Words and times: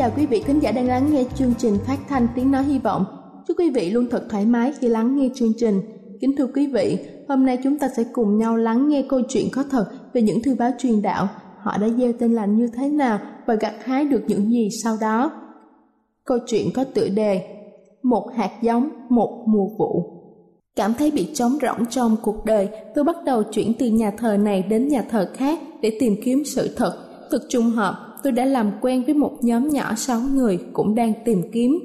chào 0.00 0.10
quý 0.16 0.26
vị 0.26 0.40
khán 0.40 0.58
giả 0.60 0.72
đang 0.72 0.88
lắng 0.88 1.12
nghe 1.12 1.24
chương 1.34 1.54
trình 1.58 1.78
phát 1.86 1.98
thanh 2.08 2.28
tiếng 2.34 2.50
nói 2.50 2.64
hy 2.64 2.78
vọng. 2.78 3.04
Chúc 3.48 3.58
quý 3.58 3.70
vị 3.70 3.90
luôn 3.90 4.06
thật 4.10 4.26
thoải 4.30 4.46
mái 4.46 4.72
khi 4.80 4.88
lắng 4.88 5.16
nghe 5.16 5.28
chương 5.34 5.52
trình. 5.56 5.80
Kính 6.20 6.36
thưa 6.36 6.46
quý 6.54 6.66
vị, 6.66 6.98
hôm 7.28 7.46
nay 7.46 7.58
chúng 7.64 7.78
ta 7.78 7.88
sẽ 7.96 8.04
cùng 8.12 8.38
nhau 8.38 8.56
lắng 8.56 8.88
nghe 8.88 9.04
câu 9.08 9.20
chuyện 9.28 9.48
có 9.52 9.64
thật 9.70 9.84
về 10.12 10.22
những 10.22 10.42
thư 10.42 10.54
báo 10.54 10.70
truyền 10.78 11.02
đạo. 11.02 11.28
Họ 11.58 11.78
đã 11.78 11.88
gieo 11.88 12.12
tên 12.12 12.32
lành 12.32 12.56
như 12.56 12.68
thế 12.76 12.88
nào 12.88 13.18
và 13.46 13.54
gặt 13.54 13.74
hái 13.84 14.04
được 14.04 14.22
những 14.26 14.50
gì 14.50 14.68
sau 14.82 14.96
đó. 15.00 15.30
Câu 16.24 16.38
chuyện 16.46 16.66
có 16.74 16.84
tựa 16.84 17.08
đề 17.08 17.42
Một 18.02 18.30
hạt 18.36 18.50
giống, 18.62 18.88
một 19.08 19.44
mùa 19.46 19.66
vụ. 19.78 20.04
Cảm 20.76 20.94
thấy 20.94 21.10
bị 21.10 21.28
trống 21.34 21.58
rỗng 21.62 21.86
trong 21.86 22.16
cuộc 22.22 22.44
đời, 22.44 22.68
tôi 22.94 23.04
bắt 23.04 23.16
đầu 23.24 23.42
chuyển 23.42 23.72
từ 23.78 23.86
nhà 23.86 24.10
thờ 24.18 24.36
này 24.36 24.62
đến 24.62 24.88
nhà 24.88 25.02
thờ 25.10 25.30
khác 25.34 25.58
để 25.82 25.96
tìm 26.00 26.16
kiếm 26.24 26.42
sự 26.44 26.74
thật. 26.76 26.92
Thực 27.30 27.42
trùng 27.48 27.70
hợp, 27.70 28.09
tôi 28.22 28.32
đã 28.32 28.44
làm 28.44 28.70
quen 28.80 29.02
với 29.04 29.14
một 29.14 29.32
nhóm 29.40 29.68
nhỏ 29.68 29.94
6 29.94 30.20
người 30.34 30.58
cũng 30.72 30.94
đang 30.94 31.12
tìm 31.24 31.42
kiếm. 31.52 31.78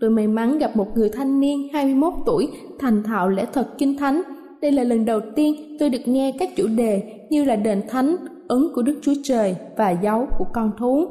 Tôi 0.00 0.10
may 0.10 0.26
mắn 0.26 0.58
gặp 0.58 0.76
một 0.76 0.86
người 0.94 1.08
thanh 1.08 1.40
niên 1.40 1.68
21 1.72 2.14
tuổi 2.26 2.48
thành 2.78 3.02
thạo 3.02 3.28
lẽ 3.28 3.46
thật 3.52 3.68
kinh 3.78 3.98
thánh. 3.98 4.22
Đây 4.60 4.72
là 4.72 4.84
lần 4.84 5.04
đầu 5.04 5.20
tiên 5.36 5.76
tôi 5.80 5.90
được 5.90 6.08
nghe 6.08 6.32
các 6.38 6.56
chủ 6.56 6.66
đề 6.66 7.02
như 7.30 7.44
là 7.44 7.56
đền 7.56 7.82
thánh, 7.88 8.16
ứng 8.48 8.74
của 8.74 8.82
Đức 8.82 8.98
Chúa 9.02 9.14
Trời 9.22 9.56
và 9.76 9.90
dấu 9.90 10.26
của 10.38 10.46
con 10.52 10.70
thú. 10.78 11.06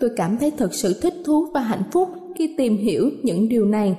Tôi 0.00 0.10
cảm 0.16 0.38
thấy 0.38 0.50
thật 0.50 0.74
sự 0.74 1.00
thích 1.02 1.14
thú 1.24 1.46
và 1.54 1.60
hạnh 1.60 1.82
phúc 1.92 2.08
khi 2.38 2.54
tìm 2.58 2.76
hiểu 2.76 3.10
những 3.22 3.48
điều 3.48 3.64
này. 3.64 3.96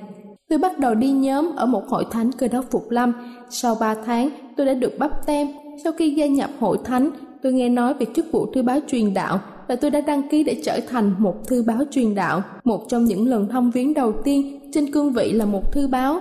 Tôi 0.48 0.58
bắt 0.58 0.78
đầu 0.78 0.94
đi 0.94 1.10
nhóm 1.10 1.50
ở 1.56 1.66
một 1.66 1.88
hội 1.88 2.04
thánh 2.10 2.32
cơ 2.32 2.48
đốc 2.48 2.64
Phục 2.70 2.90
Lâm. 2.90 3.12
Sau 3.50 3.76
3 3.80 3.94
tháng, 3.94 4.30
tôi 4.56 4.66
đã 4.66 4.74
được 4.74 4.98
bắp 4.98 5.26
tem. 5.26 5.48
Sau 5.84 5.92
khi 5.92 6.10
gia 6.10 6.26
nhập 6.26 6.50
hội 6.58 6.78
thánh, 6.84 7.10
tôi 7.42 7.52
nghe 7.52 7.68
nói 7.68 7.94
về 7.94 8.06
chức 8.14 8.32
vụ 8.32 8.46
thư 8.46 8.62
báo 8.62 8.78
truyền 8.88 9.14
đạo 9.14 9.40
và 9.68 9.76
tôi 9.76 9.90
đã 9.90 10.00
đăng 10.00 10.28
ký 10.28 10.44
để 10.44 10.60
trở 10.64 10.80
thành 10.88 11.14
một 11.18 11.46
thư 11.46 11.62
báo 11.62 11.78
truyền 11.90 12.14
đạo. 12.14 12.42
Một 12.64 12.84
trong 12.88 13.04
những 13.04 13.28
lần 13.28 13.48
thông 13.48 13.70
viếng 13.70 13.94
đầu 13.94 14.12
tiên 14.24 14.70
trên 14.72 14.92
cương 14.92 15.12
vị 15.12 15.32
là 15.32 15.44
một 15.44 15.72
thư 15.72 15.88
báo 15.88 16.20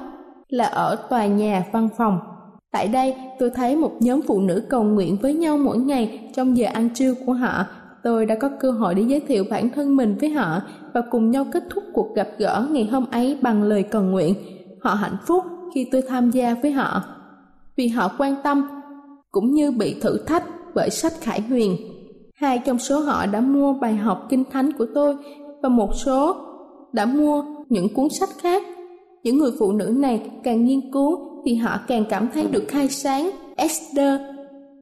là 0.50 0.66
ở 0.66 0.96
tòa 1.10 1.26
nhà 1.26 1.66
văn 1.72 1.90
phòng. 1.98 2.20
Tại 2.72 2.88
đây, 2.88 3.16
tôi 3.40 3.50
thấy 3.50 3.76
một 3.76 3.92
nhóm 4.00 4.22
phụ 4.28 4.42
nữ 4.42 4.64
cầu 4.70 4.84
nguyện 4.84 5.18
với 5.22 5.34
nhau 5.34 5.58
mỗi 5.58 5.78
ngày 5.78 6.30
trong 6.36 6.58
giờ 6.58 6.68
ăn 6.74 6.90
trưa 6.90 7.14
của 7.26 7.34
họ. 7.34 7.66
Tôi 8.04 8.26
đã 8.26 8.36
có 8.36 8.50
cơ 8.60 8.72
hội 8.72 8.96
để 8.96 9.04
giới 9.08 9.20
thiệu 9.20 9.44
bản 9.50 9.70
thân 9.70 9.96
mình 9.96 10.18
với 10.20 10.30
họ 10.30 10.62
và 10.94 11.02
cùng 11.12 11.32
nhau 11.32 11.46
kết 11.52 11.64
thúc 11.70 11.84
cuộc 11.94 12.16
gặp 12.16 12.28
gỡ 12.38 12.68
ngày 12.72 12.86
hôm 12.86 13.06
ấy 13.12 13.38
bằng 13.42 13.64
lời 13.64 13.84
cầu 13.84 14.02
nguyện. 14.02 14.36
Họ 14.82 14.94
hạnh 14.94 15.18
phúc 15.28 15.44
khi 15.76 15.88
tôi 15.92 16.02
tham 16.02 16.32
gia 16.32 16.56
với 16.62 16.72
họ. 16.72 17.04
Vì 17.76 17.88
họ 17.88 18.12
quan 18.18 18.36
tâm 18.44 18.68
cũng 19.32 19.52
như 19.52 19.72
bị 19.72 19.96
thử 20.02 20.18
thách 20.18 20.44
bởi 20.76 20.90
sách 20.90 21.14
Khải 21.22 21.42
Huyền 21.42 21.78
Hai 22.42 22.60
trong 22.60 22.80
số 22.80 23.00
họ 23.00 23.26
đã 23.26 23.42
mua 23.42 23.74
bài 23.74 23.96
học 23.96 24.28
kinh 24.30 24.44
thánh 24.52 24.72
của 24.74 24.86
tôi 24.96 25.16
và 25.62 25.70
một 25.70 25.96
số 25.96 26.36
đã 26.94 27.06
mua 27.06 27.44
những 27.70 27.94
cuốn 27.94 28.10
sách 28.10 28.30
khác. 28.42 28.64
Những 29.24 29.38
người 29.38 29.52
phụ 29.60 29.72
nữ 29.72 29.86
này 29.86 30.30
càng 30.44 30.66
nghiên 30.66 30.92
cứu 30.92 31.20
thì 31.46 31.56
họ 31.56 31.80
càng 31.88 32.06
cảm 32.10 32.30
thấy 32.34 32.48
được 32.52 32.64
khai 32.68 32.90
sáng. 32.90 33.30
Esther 33.56 34.22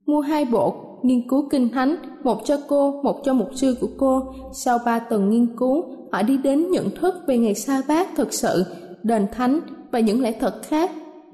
mua 0.06 0.20
hai 0.20 0.46
bộ 0.46 0.76
nghiên 1.04 1.30
cứu 1.30 1.50
kinh 1.50 1.70
thánh, 1.70 1.96
một 2.24 2.42
cho 2.46 2.58
cô, 2.68 3.02
một 3.04 3.22
cho 3.24 3.34
mục 3.34 3.50
sư 3.56 3.76
của 3.82 3.90
cô. 3.98 4.24
Sau 4.54 4.78
ba 4.86 5.00
tuần 5.00 5.30
nghiên 5.30 5.48
cứu, 5.58 5.84
họ 6.12 6.22
đi 6.22 6.38
đến 6.38 6.72
nhận 6.72 6.90
thức 7.02 7.16
về 7.28 7.38
ngày 7.38 7.56
sa 7.56 7.82
bát 7.88 8.08
thực 8.16 8.34
sự, 8.34 8.64
đền 9.04 9.28
thánh 9.32 9.60
và 9.92 10.00
những 10.00 10.22
lẽ 10.22 10.32
thật 10.32 10.62
khác. 10.64 10.92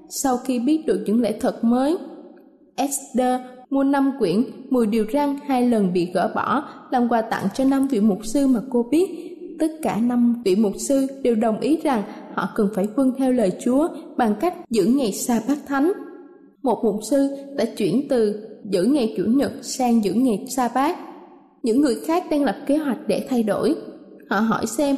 Sau 0.09 0.38
khi 0.38 0.59
biết 0.59 0.86
được 0.86 1.03
những 1.06 1.22
lẽ 1.22 1.31
thật 1.40 1.63
mới, 1.63 1.97
Esther 2.75 3.42
mua 3.75 3.84
5 3.84 4.12
quyển 4.19 4.44
10 4.69 4.88
điều 4.88 5.06
răn, 5.13 5.36
hai 5.47 5.69
lần 5.69 5.94
bị 5.94 6.12
gỡ 6.13 6.31
bỏ, 6.36 6.63
làm 6.91 7.09
quà 7.09 7.22
tặng 7.22 7.47
cho 7.53 7.63
năm 7.63 7.88
vị 7.88 8.00
mục 8.00 8.25
sư 8.25 8.47
mà 8.47 8.59
cô 8.69 8.84
biết. 8.91 9.06
Tất 9.59 9.68
cả 9.81 9.96
năm 9.96 10.41
vị 10.46 10.56
mục 10.56 10.74
sư 10.78 11.08
đều 11.24 11.36
đồng 11.36 11.59
ý 11.59 11.78
rằng 11.84 12.03
họ 12.34 12.50
cần 12.56 12.69
phải 12.75 12.88
vâng 12.96 13.12
theo 13.18 13.31
lời 13.31 13.52
Chúa 13.63 13.88
bằng 14.18 14.36
cách 14.40 14.53
giữ 14.69 14.86
ngày 14.86 15.12
sa 15.12 15.41
bát 15.47 15.58
thánh. 15.68 15.91
Một 16.63 16.81
mục 16.84 16.96
sư 17.09 17.30
đã 17.58 17.66
chuyển 17.66 18.08
từ 18.09 18.47
giữ 18.69 18.84
ngày 18.84 19.13
chủ 19.18 19.24
nhật 19.28 19.52
sang 19.62 20.03
giữ 20.03 20.13
ngày 20.13 20.46
sa 20.56 20.69
bát. 20.75 20.97
Những 21.63 21.81
người 21.81 21.96
khác 22.07 22.24
đang 22.31 22.44
lập 22.44 22.56
kế 22.68 22.78
hoạch 22.78 23.07
để 23.07 23.25
thay 23.30 23.44
đổi. 23.44 23.75
Họ 24.30 24.40
hỏi 24.40 24.68
xem, 24.68 24.96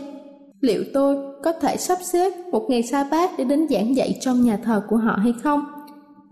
liệu 0.62 0.84
tôi 0.94 1.16
có 1.44 1.52
thể 1.52 1.78
sắp 1.78 1.98
xếp 2.02 2.34
một 2.52 2.66
ngày 2.70 2.84
sa 2.84 3.08
bát 3.12 3.32
để 3.38 3.44
đến 3.44 3.68
giảng 3.70 3.96
dạy 3.96 4.18
trong 4.22 4.44
nhà 4.44 4.58
thờ 4.64 4.82
của 4.90 4.98
họ 4.98 5.16
hay 5.24 5.34
không? 5.44 5.77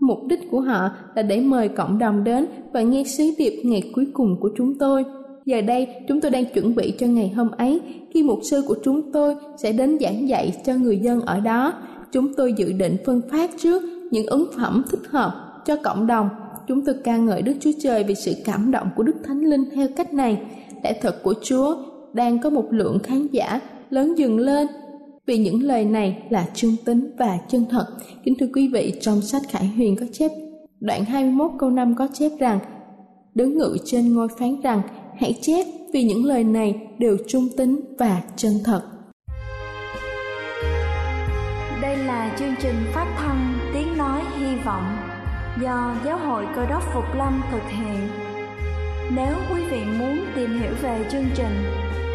Mục 0.00 0.18
đích 0.26 0.40
của 0.50 0.60
họ 0.60 0.90
là 1.14 1.22
để 1.22 1.40
mời 1.40 1.68
cộng 1.68 1.98
đồng 1.98 2.24
đến 2.24 2.46
và 2.72 2.82
nghe 2.82 3.04
sứ 3.04 3.24
điệp 3.38 3.62
ngày 3.64 3.82
cuối 3.94 4.06
cùng 4.12 4.36
của 4.40 4.50
chúng 4.56 4.78
tôi. 4.78 5.04
Giờ 5.44 5.60
đây, 5.60 5.88
chúng 6.08 6.20
tôi 6.20 6.30
đang 6.30 6.44
chuẩn 6.44 6.74
bị 6.74 6.92
cho 6.98 7.06
ngày 7.06 7.28
hôm 7.28 7.50
ấy, 7.50 7.80
khi 8.14 8.22
mục 8.22 8.38
sư 8.42 8.62
của 8.66 8.76
chúng 8.84 9.12
tôi 9.12 9.34
sẽ 9.56 9.72
đến 9.72 9.98
giảng 10.00 10.28
dạy 10.28 10.52
cho 10.66 10.74
người 10.74 10.98
dân 10.98 11.20
ở 11.20 11.40
đó. 11.40 11.72
Chúng 12.12 12.34
tôi 12.34 12.52
dự 12.52 12.72
định 12.72 12.96
phân 13.06 13.20
phát 13.30 13.50
trước 13.58 13.82
những 14.10 14.26
ấn 14.26 14.44
phẩm 14.56 14.82
thích 14.90 15.06
hợp 15.10 15.62
cho 15.64 15.76
cộng 15.76 16.06
đồng. 16.06 16.28
Chúng 16.68 16.84
tôi 16.84 16.94
ca 17.04 17.16
ngợi 17.16 17.42
Đức 17.42 17.52
Chúa 17.60 17.70
Trời 17.82 18.04
vì 18.04 18.14
sự 18.14 18.32
cảm 18.44 18.70
động 18.70 18.88
của 18.96 19.02
Đức 19.02 19.16
Thánh 19.24 19.40
Linh 19.40 19.64
theo 19.74 19.88
cách 19.96 20.14
này. 20.14 20.40
Lẽ 20.84 20.92
thật 21.02 21.22
của 21.22 21.34
Chúa 21.42 21.76
đang 22.12 22.38
có 22.38 22.50
một 22.50 22.66
lượng 22.70 22.98
khán 22.98 23.26
giả 23.26 23.60
lớn 23.90 24.18
dừng 24.18 24.38
lên 24.38 24.66
vì 25.26 25.38
những 25.38 25.62
lời 25.62 25.84
này 25.84 26.22
là 26.30 26.46
trung 26.54 26.76
tính 26.84 27.10
và 27.18 27.38
chân 27.48 27.64
thật. 27.70 27.86
Kính 28.24 28.34
thưa 28.40 28.48
quý 28.54 28.68
vị, 28.68 28.92
trong 29.00 29.22
sách 29.22 29.42
Khải 29.48 29.66
Huyền 29.66 29.96
có 30.00 30.06
chép 30.12 30.30
đoạn 30.80 31.04
21 31.04 31.50
câu 31.58 31.70
5 31.70 31.94
có 31.94 32.08
chép 32.14 32.30
rằng 32.38 32.58
Đứng 33.36 33.58
ngự 33.58 33.76
trên 33.84 34.14
ngôi 34.14 34.28
phán 34.38 34.60
rằng 34.62 34.82
hãy 35.20 35.38
chép 35.42 35.66
vì 35.92 36.02
những 36.02 36.24
lời 36.24 36.44
này 36.44 36.74
đều 36.98 37.16
trung 37.28 37.48
tính 37.56 37.80
và 37.98 38.22
chân 38.36 38.52
thật. 38.64 38.82
Đây 41.82 41.96
là 41.96 42.36
chương 42.38 42.54
trình 42.62 42.74
phát 42.94 43.14
thanh 43.18 43.54
Tiếng 43.74 43.96
Nói 43.96 44.22
Hy 44.38 44.56
Vọng 44.64 44.96
do 45.62 45.96
Giáo 46.04 46.18
hội 46.18 46.44
Cơ 46.56 46.66
đốc 46.66 46.82
Phục 46.94 47.04
Lâm 47.16 47.42
thực 47.52 47.62
hiện. 47.68 48.08
Nếu 49.16 49.34
quý 49.50 49.62
vị 49.70 49.80
muốn 49.98 50.18
tìm 50.36 50.60
hiểu 50.60 50.72
về 50.82 51.06
chương 51.12 51.26
trình 51.34 51.64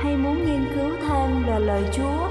hay 0.04 0.18
muốn 0.18 0.36
nghiên 0.46 0.66
cứu 0.76 0.90
thêm 1.02 1.44
về 1.48 1.60
lời 1.60 1.84
Chúa, 1.94 2.31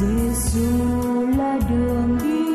Giêsu 0.00 1.26
là 1.36 1.58
đường 1.68 2.18
đi 2.22 2.49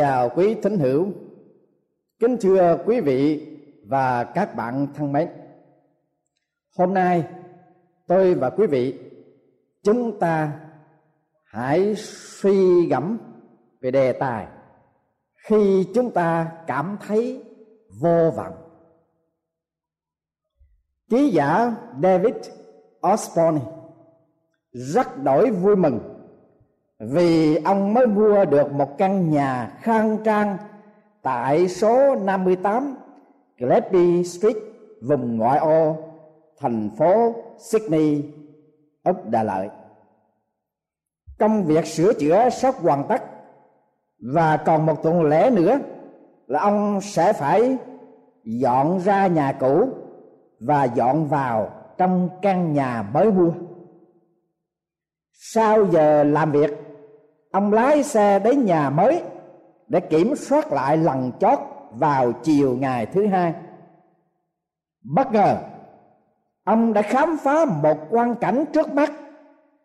chào 0.00 0.28
quý 0.28 0.54
thính 0.54 0.78
hữu, 0.78 1.12
kính 2.18 2.36
thưa 2.40 2.78
quý 2.86 3.00
vị 3.00 3.48
và 3.86 4.24
các 4.24 4.56
bạn 4.56 4.86
thân 4.94 5.12
mến. 5.12 5.28
Hôm 6.76 6.94
nay 6.94 7.28
tôi 8.06 8.34
và 8.34 8.50
quý 8.50 8.66
vị 8.66 8.98
chúng 9.82 10.18
ta 10.18 10.60
hãy 11.44 11.94
suy 11.96 12.86
gẫm 12.86 13.18
về 13.80 13.90
đề 13.90 14.12
tài 14.12 14.46
khi 15.36 15.86
chúng 15.94 16.10
ta 16.10 16.52
cảm 16.66 16.96
thấy 17.06 17.44
vô 18.00 18.30
vọng. 18.36 18.54
Ký 21.08 21.30
giả 21.30 21.76
David 22.02 22.34
Osborne 23.12 23.60
rất 24.72 25.22
đổi 25.22 25.50
vui 25.50 25.76
mừng 25.76 26.19
vì 27.00 27.56
ông 27.56 27.94
mới 27.94 28.06
mua 28.06 28.44
được 28.44 28.72
một 28.72 28.98
căn 28.98 29.30
nhà 29.30 29.72
khang 29.80 30.18
trang 30.24 30.56
tại 31.22 31.68
số 31.68 32.14
58 32.14 32.96
Gillespie 33.58 34.22
Street, 34.22 34.56
vùng 35.02 35.36
ngoại 35.36 35.58
ô, 35.58 35.96
thành 36.58 36.90
phố 36.98 37.34
Sydney, 37.58 38.24
Úc 39.04 39.28
Đà 39.28 39.42
Lợi. 39.42 39.68
Công 41.38 41.64
việc 41.64 41.86
sửa 41.86 42.12
chữa 42.12 42.50
sắp 42.50 42.74
hoàn 42.82 43.04
tất 43.08 43.22
và 44.34 44.56
còn 44.56 44.86
một 44.86 45.02
tuần 45.02 45.22
lễ 45.22 45.50
nữa 45.50 45.78
là 46.46 46.60
ông 46.60 47.00
sẽ 47.00 47.32
phải 47.32 47.76
dọn 48.44 49.00
ra 49.00 49.26
nhà 49.26 49.52
cũ 49.52 49.88
và 50.60 50.84
dọn 50.84 51.28
vào 51.28 51.70
trong 51.98 52.28
căn 52.42 52.72
nhà 52.72 53.02
mới 53.12 53.32
mua 53.32 53.52
sau 55.32 55.86
giờ 55.86 56.24
làm 56.24 56.52
việc 56.52 56.89
ông 57.50 57.72
lái 57.72 58.02
xe 58.02 58.38
đến 58.38 58.64
nhà 58.64 58.90
mới 58.90 59.22
để 59.88 60.00
kiểm 60.00 60.36
soát 60.36 60.72
lại 60.72 60.96
lần 60.96 61.32
chót 61.40 61.58
vào 61.90 62.32
chiều 62.32 62.76
ngày 62.76 63.06
thứ 63.06 63.26
hai. 63.26 63.54
Bất 65.02 65.32
ngờ, 65.32 65.56
ông 66.64 66.92
đã 66.92 67.02
khám 67.02 67.36
phá 67.42 67.64
một 67.82 67.98
quan 68.10 68.34
cảnh 68.34 68.64
trước 68.72 68.94
mắt 68.94 69.12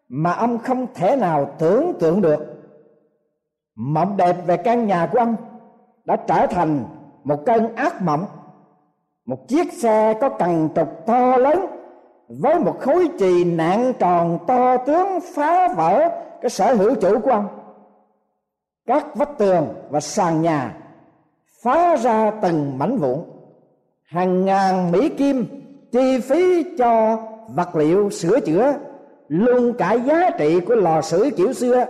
mà 0.07 0.31
ông 0.33 0.57
không 0.57 0.87
thể 0.95 1.15
nào 1.15 1.51
tưởng 1.59 1.93
tượng 1.99 2.21
được. 2.21 2.39
Mộng 3.75 4.17
đẹp 4.17 4.35
về 4.45 4.57
căn 4.57 4.87
nhà 4.87 5.09
của 5.11 5.19
ông 5.19 5.35
đã 6.05 6.15
trở 6.15 6.47
thành 6.47 6.83
một 7.23 7.45
cơn 7.45 7.75
ác 7.75 8.01
mộng. 8.01 8.25
Một 9.25 9.47
chiếc 9.47 9.73
xe 9.73 10.13
có 10.21 10.29
cần 10.29 10.69
trục 10.75 11.05
to 11.05 11.37
lớn 11.37 11.65
với 12.27 12.59
một 12.59 12.79
khối 12.79 13.09
chì 13.19 13.43
nặng 13.43 13.93
tròn 13.99 14.39
to 14.47 14.77
tướng 14.77 15.19
phá 15.35 15.67
vỡ 15.67 16.09
cái 16.41 16.49
sở 16.49 16.73
hữu 16.73 16.95
chủ 16.95 17.19
của 17.19 17.31
ông. 17.31 17.47
Các 18.87 19.15
vách 19.15 19.37
tường 19.37 19.67
và 19.89 19.99
sàn 19.99 20.41
nhà 20.41 20.77
phá 21.63 21.95
ra 21.95 22.31
từng 22.41 22.77
mảnh 22.77 22.97
vụn. 22.97 23.19
Hàng 24.03 24.45
ngàn 24.45 24.91
mỹ 24.91 25.09
kim 25.09 25.45
chi 25.91 26.19
phí 26.19 26.63
cho 26.77 27.19
vật 27.47 27.75
liệu 27.75 28.09
sửa 28.09 28.39
chữa, 28.39 28.73
luôn 29.27 29.73
cả 29.77 29.93
giá 29.93 30.29
trị 30.37 30.59
của 30.59 30.75
lò 30.75 31.01
sưởi 31.01 31.31
kiểu 31.31 31.53
xưa, 31.53 31.85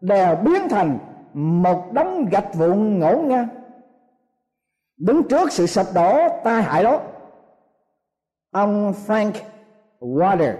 đều 0.00 0.36
biến 0.36 0.68
thành 0.68 0.98
một 1.34 1.92
đống 1.92 2.26
gạch 2.30 2.54
vụn 2.54 2.98
ngổn 2.98 3.28
ngang. 3.28 3.48
Đứng 4.96 5.22
trước 5.22 5.52
sự 5.52 5.66
sụp 5.66 5.86
đổ 5.94 6.28
tai 6.44 6.62
hại 6.62 6.84
đó, 6.84 7.00
ông 8.52 8.94
Frank 9.06 9.32
Water 10.00 10.54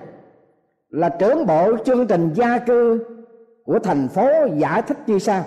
là 0.89 1.09
trưởng 1.09 1.47
bộ 1.47 1.77
chương 1.85 2.07
trình 2.07 2.33
gia 2.35 2.59
cư 2.59 3.05
của 3.65 3.79
thành 3.79 4.09
phố 4.09 4.29
giải 4.57 4.83
thích 4.83 4.99
như 5.07 5.19
sau. 5.19 5.45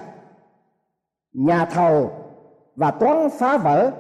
Nhà 1.34 1.66
thầu 1.66 2.12
và 2.76 2.92
toán 2.92 3.30
phá 3.40 3.58
vỡ 3.58 3.92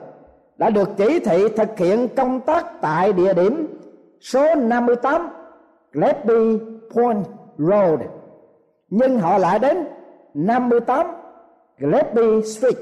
đã 0.57 0.69
được 0.69 0.89
chỉ 0.97 1.19
thị 1.19 1.49
thực 1.55 1.77
hiện 1.77 2.07
công 2.15 2.41
tác 2.41 2.81
tại 2.81 3.13
địa 3.13 3.33
điểm 3.33 3.67
số 4.19 4.55
58 4.55 5.29
Leppy 5.91 6.59
Point 6.95 7.25
Road, 7.57 7.99
nhưng 8.89 9.19
họ 9.19 9.37
lại 9.37 9.59
đến 9.59 9.87
58 10.33 11.07
Leppy 11.77 12.41
Street. 12.41 12.77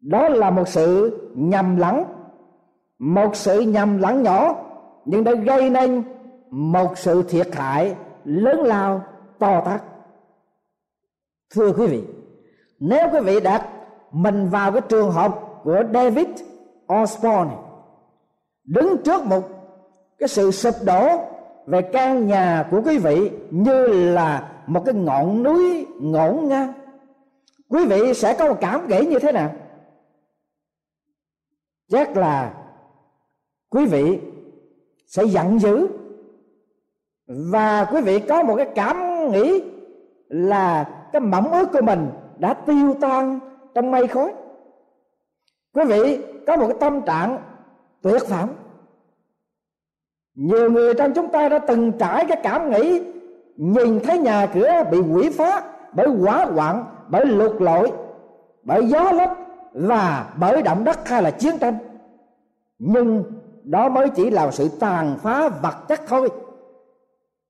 Đó 0.00 0.28
là 0.28 0.50
một 0.50 0.68
sự 0.68 1.18
nhầm 1.34 1.76
lẫn, 1.76 2.04
một 2.98 3.36
sự 3.36 3.60
nhầm 3.60 3.98
lẫn 3.98 4.22
nhỏ 4.22 4.63
nhưng 5.04 5.24
đã 5.24 5.32
gây 5.34 5.70
nên 5.70 6.02
một 6.50 6.98
sự 6.98 7.22
thiệt 7.22 7.54
hại 7.54 7.96
lớn 8.24 8.60
lao 8.60 9.02
to 9.38 9.60
tát. 9.60 9.82
Thưa 11.54 11.72
quý 11.72 11.86
vị, 11.86 12.02
nếu 12.80 13.08
quý 13.12 13.20
vị 13.20 13.40
đặt 13.40 13.68
mình 14.12 14.48
vào 14.48 14.72
cái 14.72 14.82
trường 14.88 15.10
hợp 15.10 15.40
của 15.62 15.82
David 15.94 16.26
Osborne, 16.94 17.54
đứng 18.64 19.02
trước 19.04 19.24
một 19.24 19.42
cái 20.18 20.28
sự 20.28 20.50
sụp 20.50 20.74
đổ 20.84 21.08
về 21.66 21.82
căn 21.82 22.26
nhà 22.26 22.68
của 22.70 22.82
quý 22.84 22.98
vị 22.98 23.30
như 23.50 23.86
là 23.86 24.52
một 24.66 24.82
cái 24.84 24.94
ngọn 24.94 25.42
núi 25.42 25.86
ngổn 26.00 26.48
ngang, 26.48 26.72
quý 27.68 27.86
vị 27.86 28.14
sẽ 28.14 28.36
có 28.38 28.48
một 28.48 28.56
cảm 28.60 28.88
nghĩ 28.88 29.06
như 29.06 29.18
thế 29.18 29.32
nào? 29.32 29.52
Chắc 31.88 32.16
là 32.16 32.54
quý 33.70 33.86
vị 33.86 34.20
sẽ 35.06 35.24
giận 35.24 35.58
dữ. 35.60 35.88
Và 37.26 37.84
quý 37.84 38.00
vị 38.00 38.18
có 38.18 38.42
một 38.42 38.56
cái 38.56 38.68
cảm 38.74 39.30
nghĩ 39.30 39.62
là 40.28 40.90
cái 41.12 41.20
mỏng 41.20 41.52
ước 41.52 41.68
của 41.72 41.82
mình 41.82 42.08
đã 42.38 42.54
tiêu 42.54 42.94
tan 43.00 43.40
trong 43.74 43.90
mây 43.90 44.06
khói. 44.06 44.34
Quý 45.74 45.84
vị 45.84 46.18
có 46.46 46.56
một 46.56 46.66
cái 46.66 46.76
tâm 46.80 47.00
trạng 47.00 47.38
tuyệt 48.02 48.22
vọng. 48.28 48.54
Nhiều 50.34 50.70
người 50.70 50.94
trong 50.94 51.12
chúng 51.14 51.28
ta 51.28 51.48
đã 51.48 51.58
từng 51.58 51.92
trải 51.98 52.26
cái 52.28 52.40
cảm 52.42 52.70
nghĩ 52.70 53.02
nhìn 53.56 54.00
thấy 54.00 54.18
nhà 54.18 54.46
cửa 54.54 54.82
bị 54.90 54.98
quỷ 54.98 55.30
phá 55.30 55.62
bởi 55.92 56.08
hỏa 56.08 56.44
hoạn, 56.44 56.84
bởi 57.08 57.26
lụt 57.26 57.62
lội, 57.62 57.92
bởi 58.62 58.86
gió 58.86 59.12
lốc 59.12 59.38
và 59.72 60.32
bởi 60.36 60.62
động 60.62 60.84
đất 60.84 61.08
hay 61.08 61.22
là 61.22 61.30
chiến 61.30 61.58
tranh. 61.58 61.78
Nhưng 62.78 63.24
đó 63.64 63.88
mới 63.88 64.08
chỉ 64.08 64.30
là 64.30 64.50
sự 64.50 64.68
tàn 64.80 65.16
phá 65.22 65.48
vật 65.48 65.76
chất 65.88 66.00
thôi. 66.06 66.30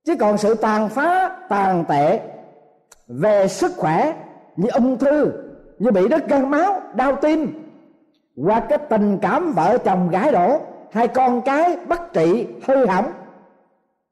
Chứ 0.05 0.17
còn 0.21 0.39
sự 0.39 0.55
tàn 0.55 0.89
phá, 0.89 1.39
tàn 1.49 1.85
tệ 1.89 2.21
về 3.09 3.49
sức 3.49 3.73
khỏe 3.77 4.15
như 4.57 4.69
ung 4.69 4.99
thư, 4.99 5.33
như 5.79 5.91
bị 5.91 6.09
đứt 6.09 6.29
gan 6.29 6.51
máu, 6.51 6.81
đau 6.95 7.17
tim 7.17 7.71
qua 8.37 8.61
cái 8.61 8.79
tình 8.79 9.19
cảm 9.23 9.53
vợ 9.53 9.79
chồng 9.85 10.11
gái 10.11 10.33
đổ 10.33 10.61
hai 10.93 11.09
con 11.09 11.43
cái 11.43 11.77
bất 11.89 12.13
trị, 12.13 12.47
hư 12.67 12.87
hỏng. 12.87 13.13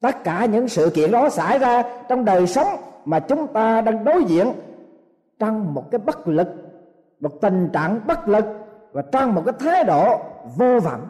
Tất 0.01 0.25
cả 0.25 0.45
những 0.45 0.69
sự 0.69 0.91
kiện 0.95 1.11
đó 1.11 1.29
xảy 1.29 1.59
ra 1.59 1.83
trong 2.09 2.25
đời 2.25 2.47
sống 2.47 2.69
mà 3.05 3.21
chúng 3.21 3.47
ta 3.47 3.81
đang 3.81 4.05
đối 4.05 4.25
diện 4.25 4.53
trong 5.39 5.75
một 5.75 5.91
cái 5.91 5.99
bất 5.99 6.29
lực, 6.29 6.49
một 7.21 7.41
tình 7.41 7.71
trạng 7.73 8.01
bất 8.07 8.29
lực 8.29 8.45
và 8.93 9.03
trong 9.13 9.35
một 9.35 9.43
cái 9.47 9.55
thái 9.59 9.85
độ 9.85 10.19
vô 10.57 10.81
vọng 10.81 11.01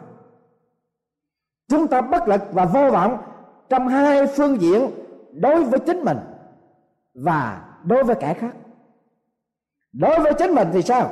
chúng 1.73 1.87
ta 1.87 2.01
bất 2.01 2.27
lực 2.27 2.41
và 2.51 2.65
vô 2.65 2.91
vọng 2.91 3.17
trong 3.69 3.87
hai 3.87 4.27
phương 4.27 4.61
diện 4.61 4.89
đối 5.31 5.63
với 5.63 5.79
chính 5.79 6.03
mình 6.03 6.17
và 7.13 7.61
đối 7.83 8.03
với 8.03 8.15
kẻ 8.15 8.33
khác. 8.33 8.51
Đối 9.93 10.19
với 10.19 10.33
chính 10.33 10.55
mình 10.55 10.67
thì 10.73 10.81
sao? 10.81 11.09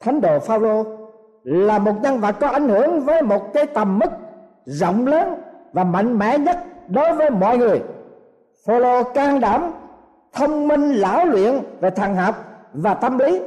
Thánh 0.00 0.20
đồ 0.20 0.38
Phaolô 0.38 0.84
là 1.44 1.78
một 1.78 1.92
nhân 2.02 2.20
vật 2.20 2.36
có 2.40 2.48
ảnh 2.48 2.68
hưởng 2.68 3.00
với 3.00 3.22
một 3.22 3.52
cái 3.54 3.66
tầm 3.66 3.98
mức 3.98 4.10
rộng 4.64 5.06
lớn 5.06 5.34
và 5.72 5.84
mạnh 5.84 6.18
mẽ 6.18 6.38
nhất 6.38 6.58
đối 6.88 7.14
với 7.14 7.30
mọi 7.30 7.58
người. 7.58 7.82
Phaolô 8.66 9.02
can 9.02 9.40
đảm, 9.40 9.72
thông 10.32 10.68
minh, 10.68 10.92
lão 10.92 11.24
luyện 11.24 11.60
về 11.80 11.90
thần 11.90 12.14
học 12.14 12.34
và 12.72 12.94
tâm 12.94 13.18
lý. 13.18 13.40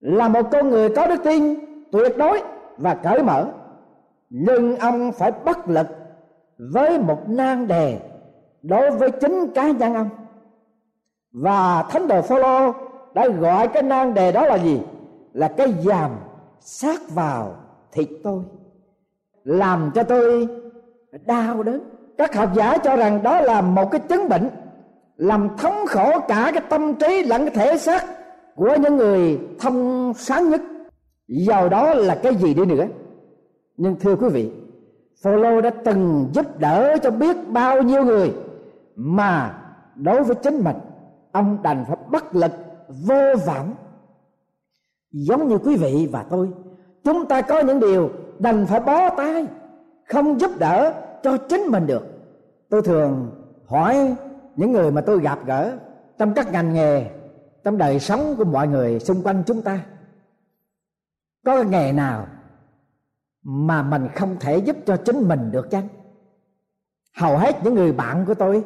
Là 0.00 0.28
một 0.28 0.42
con 0.52 0.70
người 0.70 0.88
có 0.96 1.06
đức 1.06 1.20
tin 1.24 1.54
tuyệt 1.92 2.16
đối 2.16 2.42
và 2.78 2.94
cởi 2.94 3.22
mở 3.22 3.46
nhưng 4.30 4.76
ông 4.76 5.12
phải 5.12 5.32
bất 5.44 5.68
lực 5.68 5.86
với 6.58 6.98
một 6.98 7.28
nan 7.28 7.68
đề 7.68 8.00
đối 8.62 8.90
với 8.90 9.10
chính 9.10 9.52
cá 9.54 9.70
nhân 9.70 9.94
ông. 9.94 10.08
Và 11.32 11.82
thánh 11.82 12.08
đồ 12.08 12.22
Phaolô 12.22 12.72
đã 13.14 13.28
gọi 13.28 13.68
cái 13.68 13.82
nan 13.82 14.14
đề 14.14 14.32
đó 14.32 14.46
là 14.46 14.58
gì? 14.58 14.80
Là 15.32 15.48
cái 15.48 15.74
giàm 15.84 16.10
sát 16.60 17.00
vào 17.14 17.56
thịt 17.92 18.08
tôi, 18.24 18.42
làm 19.44 19.90
cho 19.94 20.02
tôi 20.02 20.48
đau 21.26 21.62
đớn. 21.62 21.80
Các 22.18 22.34
học 22.34 22.50
giả 22.54 22.78
cho 22.78 22.96
rằng 22.96 23.22
đó 23.22 23.40
là 23.40 23.60
một 23.60 23.90
cái 23.90 24.00
chứng 24.00 24.28
bệnh 24.28 24.50
làm 25.16 25.48
thống 25.58 25.86
khổ 25.88 26.20
cả 26.28 26.50
cái 26.54 26.62
tâm 26.68 26.94
trí 26.94 27.22
lẫn 27.22 27.46
cái 27.46 27.54
thể 27.54 27.78
xác 27.78 28.06
của 28.54 28.76
những 28.80 28.96
người 28.96 29.40
thông 29.60 30.12
sáng 30.16 30.50
nhất. 30.50 30.60
Giàu 31.28 31.68
đó 31.68 31.94
là 31.94 32.14
cái 32.22 32.34
gì 32.34 32.54
đi 32.54 32.64
nữa? 32.64 32.86
Nhưng 33.76 33.96
thưa 33.96 34.16
quý 34.16 34.28
vị, 34.28 34.52
Phaolô 35.22 35.60
đã 35.60 35.70
từng 35.84 36.28
giúp 36.32 36.58
đỡ 36.58 36.96
cho 37.02 37.10
biết 37.10 37.36
bao 37.48 37.82
nhiêu 37.82 38.04
người 38.04 38.32
mà 38.96 39.62
đối 39.94 40.24
với 40.24 40.36
chính 40.42 40.64
mình, 40.64 40.76
ông 41.32 41.58
đành 41.62 41.84
phải 41.88 41.96
bất 42.10 42.34
lực, 42.34 42.52
vô 42.88 43.34
vọng. 43.46 43.74
Giống 45.12 45.48
như 45.48 45.58
quý 45.58 45.76
vị 45.76 46.08
và 46.12 46.22
tôi, 46.30 46.48
chúng 47.04 47.26
ta 47.26 47.42
có 47.42 47.60
những 47.60 47.80
điều 47.80 48.10
đành 48.38 48.66
phải 48.66 48.80
bó 48.80 49.10
tay, 49.10 49.46
không 50.08 50.40
giúp 50.40 50.50
đỡ 50.58 50.92
cho 51.22 51.36
chính 51.36 51.60
mình 51.60 51.86
được. 51.86 52.06
Tôi 52.68 52.82
thường 52.82 53.30
hỏi 53.66 54.14
những 54.56 54.72
người 54.72 54.90
mà 54.90 55.00
tôi 55.00 55.20
gặp 55.20 55.38
gỡ 55.46 55.78
trong 56.18 56.34
các 56.34 56.52
ngành 56.52 56.74
nghề, 56.74 57.06
trong 57.64 57.78
đời 57.78 58.00
sống 58.00 58.34
của 58.38 58.44
mọi 58.44 58.68
người 58.68 59.00
xung 59.00 59.22
quanh 59.22 59.42
chúng 59.46 59.62
ta, 59.62 59.80
có 61.44 61.62
nghề 61.62 61.92
nào 61.92 62.26
mà 63.48 63.82
mình 63.82 64.08
không 64.14 64.36
thể 64.40 64.58
giúp 64.58 64.76
cho 64.86 64.96
chính 64.96 65.28
mình 65.28 65.50
được 65.50 65.70
chăng? 65.70 65.88
Hầu 67.16 67.36
hết 67.36 67.64
những 67.64 67.74
người 67.74 67.92
bạn 67.92 68.24
của 68.26 68.34
tôi 68.34 68.64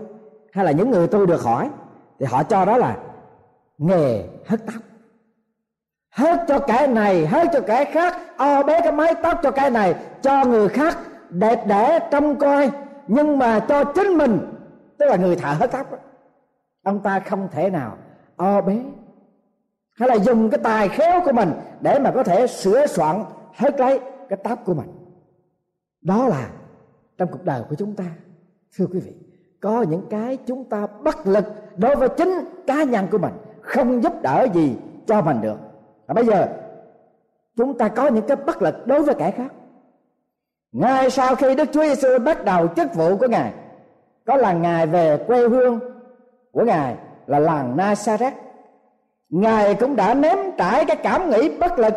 hay 0.52 0.64
là 0.64 0.72
những 0.72 0.90
người 0.90 1.06
tôi 1.06 1.26
được 1.26 1.42
hỏi, 1.42 1.70
thì 2.18 2.26
họ 2.26 2.42
cho 2.42 2.64
đó 2.64 2.76
là 2.76 2.96
nghề 3.78 4.24
hớt 4.46 4.60
tóc. 4.66 4.82
Hớt 6.10 6.40
cho 6.48 6.58
cái 6.58 6.86
này, 6.86 7.26
hớt 7.26 7.48
cho 7.52 7.60
cái 7.60 7.84
khác, 7.84 8.20
o 8.36 8.62
bé 8.62 8.80
cái 8.80 8.92
mái 8.92 9.14
tóc 9.22 9.40
cho 9.42 9.50
cái 9.50 9.70
này, 9.70 9.94
cho 10.22 10.44
người 10.44 10.68
khác 10.68 10.98
đẹp 11.30 11.66
đẽ, 11.66 12.08
trông 12.10 12.36
coi. 12.36 12.70
Nhưng 13.08 13.38
mà 13.38 13.60
cho 13.60 13.84
chính 13.84 14.18
mình, 14.18 14.40
tức 14.98 15.06
là 15.06 15.16
người 15.16 15.36
thợ 15.36 15.52
hớt 15.52 15.70
tóc 15.72 15.86
ông 16.82 17.00
ta 17.00 17.20
không 17.20 17.48
thể 17.52 17.70
nào 17.70 17.96
o 18.36 18.60
bé 18.60 18.76
hay 19.98 20.08
là 20.08 20.14
dùng 20.14 20.50
cái 20.50 20.60
tài 20.62 20.88
khéo 20.88 21.20
của 21.24 21.32
mình 21.32 21.52
để 21.80 21.98
mà 21.98 22.10
có 22.14 22.22
thể 22.22 22.46
sửa 22.46 22.86
soạn 22.86 23.24
hớt 23.56 23.80
lấy 23.80 24.00
cái 24.30 24.38
táp 24.42 24.64
của 24.64 24.74
mình. 24.74 24.88
Đó 26.02 26.28
là 26.28 26.50
trong 27.18 27.28
cuộc 27.32 27.44
đời 27.44 27.62
của 27.68 27.74
chúng 27.74 27.94
ta. 27.94 28.04
Thưa 28.76 28.86
quý 28.86 29.00
vị, 29.00 29.12
có 29.60 29.82
những 29.82 30.06
cái 30.10 30.38
chúng 30.46 30.64
ta 30.64 30.86
bất 30.86 31.26
lực 31.26 31.44
đối 31.76 31.96
với 31.96 32.08
chính 32.08 32.44
cá 32.66 32.82
nhân 32.82 33.06
của 33.10 33.18
mình, 33.18 33.32
không 33.60 34.02
giúp 34.02 34.12
đỡ 34.22 34.46
gì 34.54 34.76
cho 35.06 35.22
mình 35.22 35.40
được. 35.40 35.56
Và 36.06 36.14
bây 36.14 36.26
giờ, 36.26 36.48
chúng 37.56 37.78
ta 37.78 37.88
có 37.88 38.08
những 38.08 38.26
cái 38.26 38.36
bất 38.36 38.62
lực 38.62 38.86
đối 38.86 39.02
với 39.02 39.14
kẻ 39.14 39.30
khác. 39.30 39.52
Ngay 40.72 41.10
sau 41.10 41.34
khi 41.34 41.54
đức 41.54 41.68
chúa 41.72 41.82
giêsu 41.82 42.08
bắt 42.24 42.44
đầu 42.44 42.68
chức 42.68 42.94
vụ 42.94 43.16
của 43.16 43.28
ngài, 43.28 43.52
có 44.26 44.36
là 44.36 44.52
ngài 44.52 44.86
về 44.86 45.24
quê 45.26 45.48
hương 45.48 45.80
của 46.52 46.64
ngài 46.64 46.96
là 47.26 47.38
làng 47.38 47.76
Nazareth. 47.76 48.32
Ngài 49.28 49.74
cũng 49.74 49.96
đã 49.96 50.14
ném 50.14 50.38
trải 50.58 50.84
cái 50.84 50.96
cảm 50.96 51.30
nghĩ 51.30 51.58
bất 51.58 51.78
lực 51.78 51.94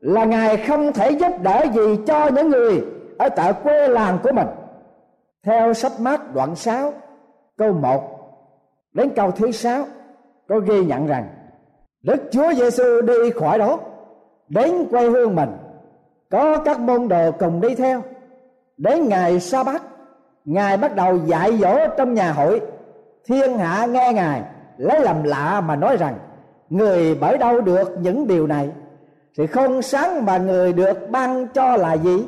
là 0.00 0.24
ngài 0.24 0.56
không 0.56 0.92
thể 0.92 1.10
giúp 1.10 1.32
đỡ 1.42 1.64
gì 1.74 1.96
cho 2.06 2.28
những 2.28 2.50
người 2.50 2.84
ở 3.18 3.28
tại 3.28 3.52
quê 3.62 3.88
làng 3.88 4.18
của 4.22 4.32
mình. 4.32 4.48
Theo 5.46 5.74
sách 5.74 5.92
mát 6.00 6.34
đoạn 6.34 6.56
6 6.56 6.92
câu 7.56 7.72
1 7.72 8.02
đến 8.92 9.10
câu 9.16 9.30
thứ 9.30 9.52
6 9.52 9.84
có 10.48 10.58
ghi 10.58 10.84
nhận 10.84 11.06
rằng 11.06 11.28
Đức 12.02 12.22
Chúa 12.30 12.52
Giêsu 12.52 13.00
đi 13.00 13.30
khỏi 13.30 13.58
đó, 13.58 13.78
đến 14.48 14.72
quê 14.90 15.08
hương 15.08 15.36
mình, 15.36 15.50
có 16.30 16.58
các 16.64 16.80
môn 16.80 17.08
đồ 17.08 17.32
cùng 17.32 17.60
đi 17.60 17.74
theo. 17.74 18.02
Đến 18.76 19.08
ngày 19.08 19.40
sa 19.40 19.62
bát 19.62 19.82
ngài 20.44 20.76
bắt 20.76 20.94
đầu 20.94 21.16
dạy 21.16 21.58
dỗ 21.58 21.76
trong 21.98 22.14
nhà 22.14 22.32
hội. 22.32 22.60
Thiên 23.26 23.58
hạ 23.58 23.86
nghe 23.86 24.12
ngài 24.14 24.42
lấy 24.76 25.00
làm 25.00 25.22
lạ 25.22 25.60
mà 25.60 25.76
nói 25.76 25.96
rằng, 25.96 26.14
người 26.70 27.14
bởi 27.14 27.38
đâu 27.38 27.60
được 27.60 27.98
những 28.00 28.26
điều 28.26 28.46
này? 28.46 28.70
Thì 29.36 29.46
không 29.46 29.82
sáng 29.82 30.24
mà 30.26 30.38
người 30.38 30.72
được 30.72 31.10
ban 31.10 31.46
cho 31.54 31.76
là 31.76 31.92
gì? 31.96 32.24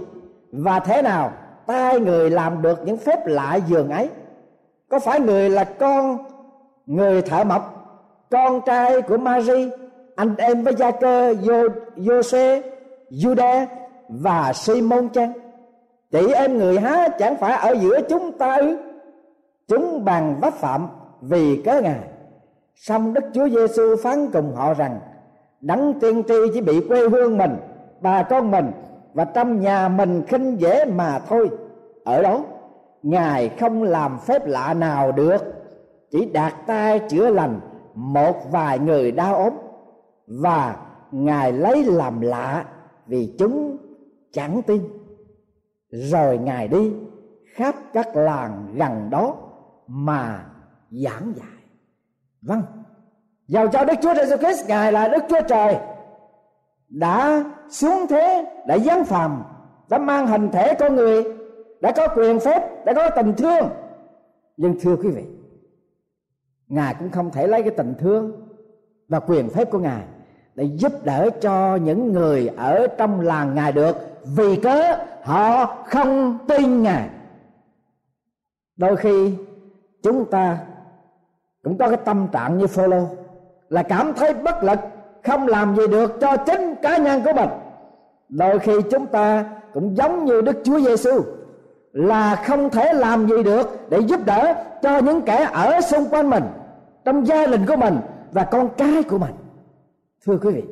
Và 0.53 0.81
thế 0.81 1.03
nào? 1.03 1.33
Tay 1.67 2.01
người 2.01 2.31
làm 2.31 2.63
được 2.63 2.79
những 2.85 2.97
phép 2.97 3.27
lạ 3.27 3.59
dường 3.67 3.91
ấy. 3.91 4.09
Có 4.89 4.99
phải 4.99 5.21
người 5.21 5.51
là 5.51 5.65
con, 5.65 6.19
người 6.87 7.23
thợ 7.23 7.45
mộc, 7.45 7.81
con 8.31 8.61
trai 8.67 9.03
của 9.03 9.17
Mary 9.19 9.71
anh 10.21 10.37
em 10.37 10.63
với 10.65 10.75
gia 10.75 10.91
cơ 10.91 11.35
Jose 11.97 12.63
Jude 13.11 13.67
và 14.09 14.53
Simon 14.53 15.09
chăng 15.09 15.33
chị 16.11 16.33
em 16.33 16.59
người 16.59 16.79
há 16.79 17.09
chẳng 17.19 17.37
phải 17.37 17.53
ở 17.53 17.75
giữa 17.81 18.01
chúng 18.09 18.39
ta 18.39 18.57
ư? 18.57 18.77
Chúng 19.69 20.05
bằng 20.05 20.41
vấp 20.41 20.55
phạm 20.55 20.89
vì 21.21 21.63
cớ 21.65 21.81
ngài. 21.81 22.01
Song 22.75 23.15
đức 23.15 23.25
chúa 23.35 23.49
giêsu 23.49 23.97
phán 24.03 24.31
cùng 24.33 24.55
họ 24.55 24.75
rằng 24.75 25.01
đấng 25.61 26.01
tiên 26.01 26.23
tri 26.29 26.35
chỉ 26.55 26.61
bị 26.61 26.89
quê 26.89 27.09
hương 27.09 27.39
mình 27.39 27.57
bà 28.01 28.23
con 28.23 28.51
mình 28.51 28.71
và 29.15 29.25
trong 29.25 29.61
nhà 29.61 29.89
mình 29.89 30.23
khinh 30.27 30.61
dễ 30.61 30.85
mà 30.85 31.19
thôi. 31.19 31.51
Ở 32.05 32.23
đó, 32.23 32.45
ngài 33.03 33.49
không 33.49 33.83
làm 33.83 34.19
phép 34.19 34.47
lạ 34.47 34.75
nào 34.75 35.13
được, 35.13 35.43
chỉ 36.11 36.25
đạt 36.25 36.53
tay 36.67 37.01
chữa 37.09 37.31
lành 37.31 37.61
một 37.95 38.51
vài 38.51 38.79
người 38.79 39.13
đau 39.13 39.35
ốm 39.35 39.53
và 40.27 40.77
ngài 41.13 41.53
lấy 41.53 41.85
làm 41.85 42.21
lạ 42.21 42.65
vì 43.07 43.35
chúng 43.39 43.77
chẳng 44.33 44.63
tin. 44.63 44.83
Rồi 45.91 46.39
ngài 46.39 46.69
đi 46.69 46.93
khắp 47.55 47.75
các 47.93 48.17
làng 48.17 48.75
gần 48.77 49.11
đó 49.11 49.37
mà 49.87 50.45
giảng 50.91 51.33
dạy. 51.37 51.65
Vâng 52.43 52.63
giàu 53.51 53.69
cho 53.69 53.85
đức 53.85 53.95
chúa 54.03 54.15
giêsu 54.15 54.37
christ 54.37 54.69
ngài 54.69 54.93
là 54.93 55.09
đức 55.09 55.25
chúa 55.29 55.41
trời, 55.49 55.77
đã 56.89 57.45
xuống 57.69 58.07
thế 58.11 58.45
đã 58.67 58.79
giáng 58.79 59.05
phàm, 59.05 59.43
đã 59.89 59.99
mang 59.99 60.27
hình 60.27 60.51
thể 60.51 60.75
con 60.75 60.97
người, 60.97 61.25
đã 61.81 61.93
có 61.93 62.09
quyền 62.17 62.41
phép, 62.41 62.85
đã 62.85 62.93
có 62.95 63.11
tình 63.17 63.35
thương. 63.37 63.69
Nhưng 64.57 64.81
thưa 64.81 64.97
quý 64.97 65.09
vị, 65.09 65.25
ngài 66.69 66.95
cũng 66.99 67.11
không 67.11 67.31
thể 67.31 67.47
lấy 67.47 67.63
cái 67.63 67.71
tình 67.71 67.95
thương 67.99 68.33
và 69.09 69.21
quyền 69.21 69.49
phép 69.51 69.71
của 69.71 69.79
ngài 69.79 70.03
để 70.55 70.65
giúp 70.65 70.93
đỡ 71.05 71.31
cho 71.41 71.77
những 71.77 72.13
người 72.13 72.51
ở 72.57 72.87
trong 72.99 73.21
làng 73.21 73.55
ngài 73.55 73.73
được, 73.73 73.97
vì 74.37 74.57
cớ 74.57 74.97
họ 75.23 75.67
không 75.67 76.39
tin 76.49 76.83
ngài. 76.83 77.09
Đôi 78.77 78.97
khi 78.97 79.35
chúng 80.03 80.31
ta 80.31 80.59
cũng 81.63 81.79
có 81.79 81.89
cái 81.89 81.99
tâm 82.05 82.29
trạng 82.33 82.59
như 82.59 82.67
Phaolô 82.67 83.07
là 83.71 83.83
cảm 83.83 84.15
thấy 84.15 84.35
bất 84.35 84.65
lực, 84.65 84.79
không 85.25 85.47
làm 85.47 85.77
gì 85.77 85.87
được 85.87 86.21
cho 86.21 86.37
chính 86.37 86.75
cá 86.83 86.97
nhân 86.97 87.23
của 87.25 87.33
mình. 87.33 87.49
Đôi 88.29 88.59
khi 88.59 88.73
chúng 88.91 89.07
ta 89.07 89.45
cũng 89.73 89.97
giống 89.97 90.25
như 90.25 90.41
Đức 90.41 90.57
Chúa 90.65 90.81
Giêsu 90.81 91.23
là 91.93 92.37
không 92.37 92.71
thể 92.71 92.93
làm 92.93 93.29
gì 93.29 93.43
được 93.43 93.91
để 93.91 93.99
giúp 93.99 94.21
đỡ 94.25 94.55
cho 94.83 94.99
những 94.99 95.23
kẻ 95.23 95.49
ở 95.53 95.81
xung 95.81 96.05
quanh 96.11 96.31
mình, 96.31 96.45
trong 97.05 97.27
gia 97.27 97.47
đình 97.47 97.67
của 97.67 97.77
mình 97.77 97.99
và 98.33 98.45
con 98.45 98.69
cái 98.77 99.03
của 99.03 99.19
mình. 99.19 99.35
Thưa 100.27 100.39
quý 100.43 100.51
vị, 100.51 100.63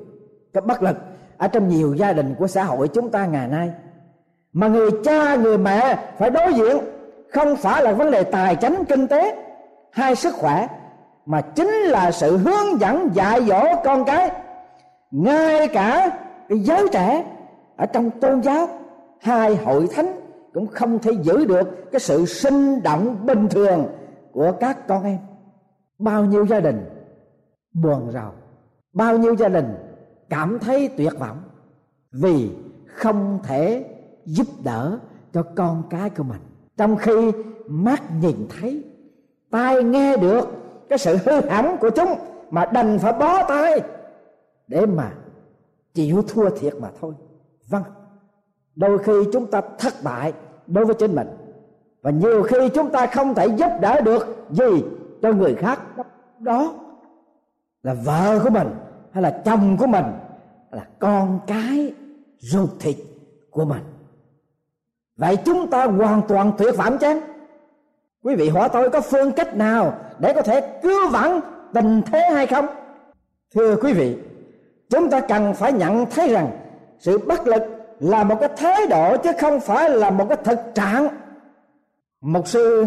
cái 0.52 0.60
bất 0.60 0.82
lực 0.82 0.96
ở 1.36 1.48
trong 1.48 1.68
nhiều 1.68 1.94
gia 1.94 2.12
đình 2.12 2.34
của 2.38 2.46
xã 2.46 2.64
hội 2.64 2.88
chúng 2.88 3.10
ta 3.10 3.26
ngày 3.26 3.48
nay, 3.48 3.70
mà 4.52 4.68
người 4.68 4.90
cha, 5.04 5.36
người 5.36 5.58
mẹ 5.58 5.98
phải 6.18 6.30
đối 6.30 6.54
diện, 6.54 6.76
không 7.32 7.56
phải 7.56 7.82
là 7.82 7.92
vấn 7.92 8.10
đề 8.10 8.22
tài 8.22 8.56
chính, 8.56 8.84
kinh 8.88 9.08
tế 9.08 9.36
hay 9.90 10.14
sức 10.14 10.34
khỏe 10.34 10.68
mà 11.28 11.40
chính 11.40 11.68
là 11.68 12.12
sự 12.12 12.36
hướng 12.36 12.80
dẫn 12.80 13.10
dạy 13.14 13.44
dỗ 13.48 13.60
con 13.84 14.04
cái, 14.04 14.30
ngay 15.10 15.68
cả 15.68 16.18
cái 16.48 16.58
giới 16.58 16.88
trẻ 16.92 17.24
ở 17.76 17.86
trong 17.86 18.10
tôn 18.10 18.42
giáo, 18.42 18.68
hai 19.20 19.56
hội 19.56 19.88
thánh 19.94 20.20
cũng 20.54 20.66
không 20.66 20.98
thể 20.98 21.12
giữ 21.22 21.44
được 21.44 21.92
cái 21.92 22.00
sự 22.00 22.26
sinh 22.26 22.82
động 22.82 23.26
bình 23.26 23.48
thường 23.48 23.86
của 24.32 24.52
các 24.60 24.88
con 24.88 25.04
em. 25.04 25.18
Bao 25.98 26.24
nhiêu 26.24 26.46
gia 26.46 26.60
đình 26.60 26.84
buồn 27.72 28.10
rầu, 28.12 28.30
bao 28.92 29.18
nhiêu 29.18 29.36
gia 29.36 29.48
đình 29.48 29.74
cảm 30.30 30.58
thấy 30.58 30.88
tuyệt 30.96 31.12
vọng 31.18 31.42
vì 32.12 32.50
không 32.86 33.38
thể 33.42 33.84
giúp 34.24 34.46
đỡ 34.64 34.98
cho 35.32 35.42
con 35.42 35.82
cái 35.90 36.10
của 36.10 36.22
mình. 36.22 36.40
Trong 36.76 36.96
khi 36.96 37.32
mắt 37.66 38.02
nhìn 38.20 38.46
thấy, 38.60 38.84
tai 39.50 39.82
nghe 39.84 40.16
được 40.16 40.58
cái 40.88 40.98
sự 40.98 41.16
hư 41.26 41.40
hỏng 41.48 41.76
của 41.80 41.90
chúng 41.90 42.14
mà 42.50 42.66
đành 42.66 42.98
phải 42.98 43.12
bó 43.12 43.48
tay 43.48 43.80
để 44.66 44.86
mà 44.86 45.12
chịu 45.94 46.22
thua 46.28 46.50
thiệt 46.50 46.74
mà 46.80 46.88
thôi. 47.00 47.14
Vâng 47.68 47.82
đôi 48.78 48.98
khi 48.98 49.12
chúng 49.32 49.50
ta 49.50 49.60
thất 49.78 49.94
bại 50.04 50.32
đối 50.66 50.84
với 50.84 50.94
chính 50.94 51.14
mình 51.14 51.28
và 52.02 52.10
nhiều 52.10 52.42
khi 52.42 52.56
chúng 52.74 52.90
ta 52.90 53.06
không 53.06 53.34
thể 53.34 53.46
giúp 53.46 53.70
đỡ 53.80 54.00
được 54.00 54.46
gì 54.50 54.84
cho 55.22 55.32
người 55.32 55.54
khác. 55.54 55.80
Đó 56.38 56.74
là 57.82 57.94
vợ 57.94 58.40
của 58.44 58.50
mình 58.50 58.68
hay 59.12 59.22
là 59.22 59.42
chồng 59.44 59.76
của 59.78 59.86
mình 59.86 60.04
là 60.70 60.86
con 60.98 61.40
cái 61.46 61.94
ruột 62.38 62.70
thịt 62.80 62.96
của 63.50 63.64
mình. 63.64 63.82
Vậy 65.16 65.36
chúng 65.44 65.70
ta 65.70 65.86
hoàn 65.86 66.22
toàn 66.28 66.52
tuyệt 66.58 66.76
vọng 66.76 66.98
chăng? 67.00 67.20
Quý 68.24 68.34
vị 68.34 68.48
hỏi 68.48 68.68
tôi 68.72 68.90
có 68.90 69.00
phương 69.00 69.32
cách 69.32 69.56
nào 69.56 69.94
để 70.18 70.32
có 70.32 70.42
thể 70.42 70.78
cứu 70.82 71.08
vãn 71.10 71.40
tình 71.74 72.02
thế 72.02 72.20
hay 72.34 72.46
không? 72.46 72.66
Thưa 73.54 73.76
quý 73.76 73.92
vị, 73.92 74.16
chúng 74.90 75.10
ta 75.10 75.20
cần 75.20 75.54
phải 75.54 75.72
nhận 75.72 76.06
thấy 76.06 76.28
rằng 76.28 76.50
sự 76.98 77.18
bất 77.18 77.46
lực 77.46 77.62
là 78.00 78.24
một 78.24 78.36
cái 78.40 78.48
thái 78.56 78.86
độ 78.86 79.16
chứ 79.16 79.32
không 79.40 79.60
phải 79.60 79.90
là 79.90 80.10
một 80.10 80.26
cái 80.28 80.38
thực 80.44 80.58
trạng. 80.74 81.08
Mục 82.20 82.48
sư 82.48 82.86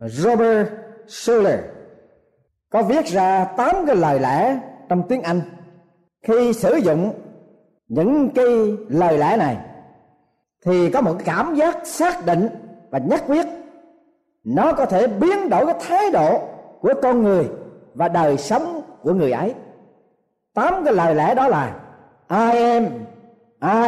Robert 0.00 0.68
Schuller 1.08 1.60
có 2.70 2.82
viết 2.82 3.06
ra 3.06 3.44
tám 3.44 3.86
cái 3.86 3.96
lời 3.96 4.20
lẽ 4.20 4.58
trong 4.88 5.02
tiếng 5.08 5.22
Anh. 5.22 5.40
Khi 6.22 6.52
sử 6.52 6.76
dụng 6.76 7.12
những 7.88 8.30
cái 8.34 8.76
lời 8.88 9.18
lẽ 9.18 9.36
này, 9.36 9.56
thì 10.64 10.90
có 10.90 11.00
một 11.00 11.16
cảm 11.24 11.54
giác 11.54 11.86
xác 11.86 12.26
định 12.26 12.48
và 12.90 12.98
nhất 12.98 13.24
quyết 13.26 13.46
nó 14.44 14.72
có 14.72 14.86
thể 14.86 15.06
biến 15.06 15.48
đổi 15.48 15.66
cái 15.66 15.74
thái 15.80 16.10
độ 16.10 16.40
của 16.80 16.94
con 17.02 17.22
người 17.22 17.48
và 17.94 18.08
đời 18.08 18.38
sống 18.38 18.82
của 19.02 19.12
người 19.12 19.32
ấy. 19.32 19.54
Tám 20.54 20.84
cái 20.84 20.94
lời 20.94 21.14
lẽ 21.14 21.34
đó 21.34 21.48
là, 21.48 21.74
I 22.30 22.62
am, 22.62 22.86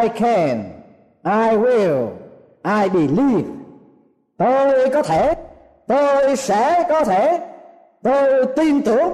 I 0.02 0.08
can, 0.08 0.64
I 1.24 1.56
will, 1.56 2.08
I 2.64 2.88
believe. 2.88 3.50
Tôi 4.38 4.90
có 4.90 5.02
thể, 5.02 5.34
tôi 5.86 6.36
sẽ 6.36 6.86
có 6.88 7.04
thể, 7.04 7.40
tôi 8.02 8.46
tin 8.56 8.82
tưởng. 8.82 9.12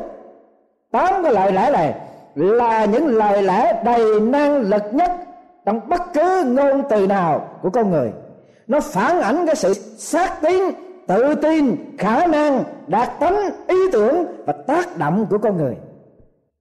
Tám 0.91 1.23
cái 1.23 1.33
lời 1.33 1.53
lẽ 1.53 1.71
này 1.71 1.95
là 2.35 2.85
những 2.85 3.07
lời 3.07 3.43
lẽ 3.43 3.83
đầy 3.85 4.21
năng 4.21 4.57
lực 4.57 4.83
nhất 4.93 5.13
trong 5.67 5.89
bất 5.89 6.03
cứ 6.15 6.45
ngôn 6.47 6.83
từ 6.91 7.07
nào 7.07 7.49
của 7.63 7.71
con 7.71 7.91
người. 7.91 8.13
Nó 8.67 8.81
phản 8.81 9.21
ảnh 9.21 9.47
cái 9.47 9.57
sự 9.57 9.75
xác 9.99 10.43
tín 10.43 10.63
tự 11.11 11.35
tin, 11.35 11.77
khả 11.99 12.27
năng 12.27 12.65
đạt 12.87 13.21
tánh 13.21 13.51
ý 13.69 13.77
tưởng 13.93 14.25
và 14.47 14.53
tác 14.53 14.99
động 14.99 15.27
của 15.31 15.39
con 15.39 15.57
người. 15.57 15.77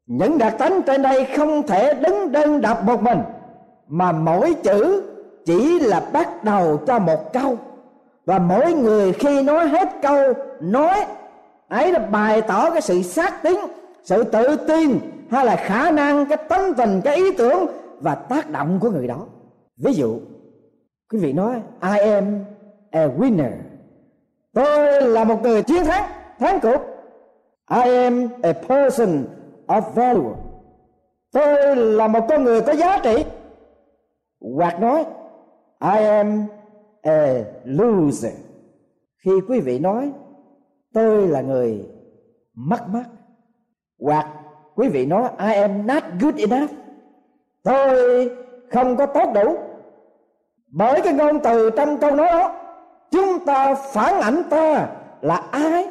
Những 0.08 0.38
đặc 0.38 0.56
tánh 0.58 0.82
trên 0.82 1.02
đây 1.02 1.28
không 1.38 1.68
thể 1.68 1.94
đứng 1.94 2.32
đơn 2.32 2.62
độc 2.62 2.84
một 2.84 3.04
mình, 3.04 3.20
mà 3.88 4.12
mỗi 4.12 4.54
chữ 4.64 5.04
chỉ 5.46 5.80
là 5.80 6.10
bắt 6.14 6.44
đầu 6.44 6.78
cho 6.88 7.00
một 7.00 7.34
câu. 7.34 7.58
Và 8.26 8.40
mỗi 8.40 8.74
người 8.74 9.14
khi 9.14 9.44
nói 9.44 9.68
hết 9.68 9.90
câu 10.02 10.34
nói, 10.62 11.06
ấy 11.68 11.92
là 11.92 12.00
bày 12.00 12.42
tỏ 12.42 12.70
cái 12.70 12.82
sự 12.82 13.02
xác 13.02 13.44
tín, 13.44 13.58
sự 14.04 14.24
tự 14.24 14.56
tin 14.68 15.00
hay 15.32 15.46
là 15.46 15.56
khả 15.56 15.92
năng, 15.92 16.26
cái 16.26 16.38
tánh 16.38 16.74
tình, 16.74 17.02
cái 17.04 17.16
ý 17.16 17.32
tưởng 17.38 17.66
và 18.02 18.16
tác 18.16 18.50
động 18.50 18.80
của 18.82 18.90
người 18.90 19.08
đó. 19.08 19.26
Ví 19.78 19.94
dụ, 19.94 20.20
quý 21.12 21.20
vị 21.20 21.34
nói, 21.34 21.62
I 21.82 22.00
am 22.00 22.40
a 22.92 23.08
winner 23.08 23.52
tôi 24.54 25.02
là 25.02 25.24
một 25.24 25.42
người 25.42 25.64
chiến 25.64 25.84
thắng 25.86 26.04
thắng 26.40 26.60
cuộc. 26.60 26.82
I 27.72 27.96
am 27.96 28.28
a 28.44 28.54
person 28.54 29.26
of 29.68 29.82
value. 29.82 30.36
Tôi 31.32 31.76
là 31.76 32.08
một 32.08 32.26
con 32.30 32.44
người 32.44 32.62
có 32.62 32.74
giá 32.74 33.00
trị. 33.04 33.26
Hoặc 34.56 34.80
nói, 34.80 35.06
I 35.82 36.06
am 36.06 36.46
a 37.02 37.44
loser. 37.64 38.34
Khi 39.26 39.32
quý 39.48 39.60
vị 39.60 39.80
nói, 39.80 40.12
tôi 40.94 41.28
là 41.28 41.42
người 41.42 41.90
mất 42.54 42.88
mát. 42.88 43.06
Hoặc 44.00 44.28
quý 44.76 44.90
vị 44.90 45.06
nói, 45.06 45.30
I 45.40 45.54
am 45.54 45.88
not 45.88 46.04
good 46.22 46.36
enough. 46.36 46.72
Tôi 47.64 48.30
không 48.72 48.98
có 48.98 49.06
tốt 49.06 49.32
đủ. 49.34 49.58
Bởi 50.68 51.02
cái 51.02 51.14
ngôn 51.14 51.40
từ 51.44 51.70
trong 51.70 51.98
câu 51.98 52.12
nói 52.12 52.28
đó 52.32 52.59
chúng 53.12 53.46
ta 53.46 53.76
phản 53.76 54.22
ảnh 54.22 54.44
ta 54.50 54.88
là 55.22 55.42
ai 55.52 55.90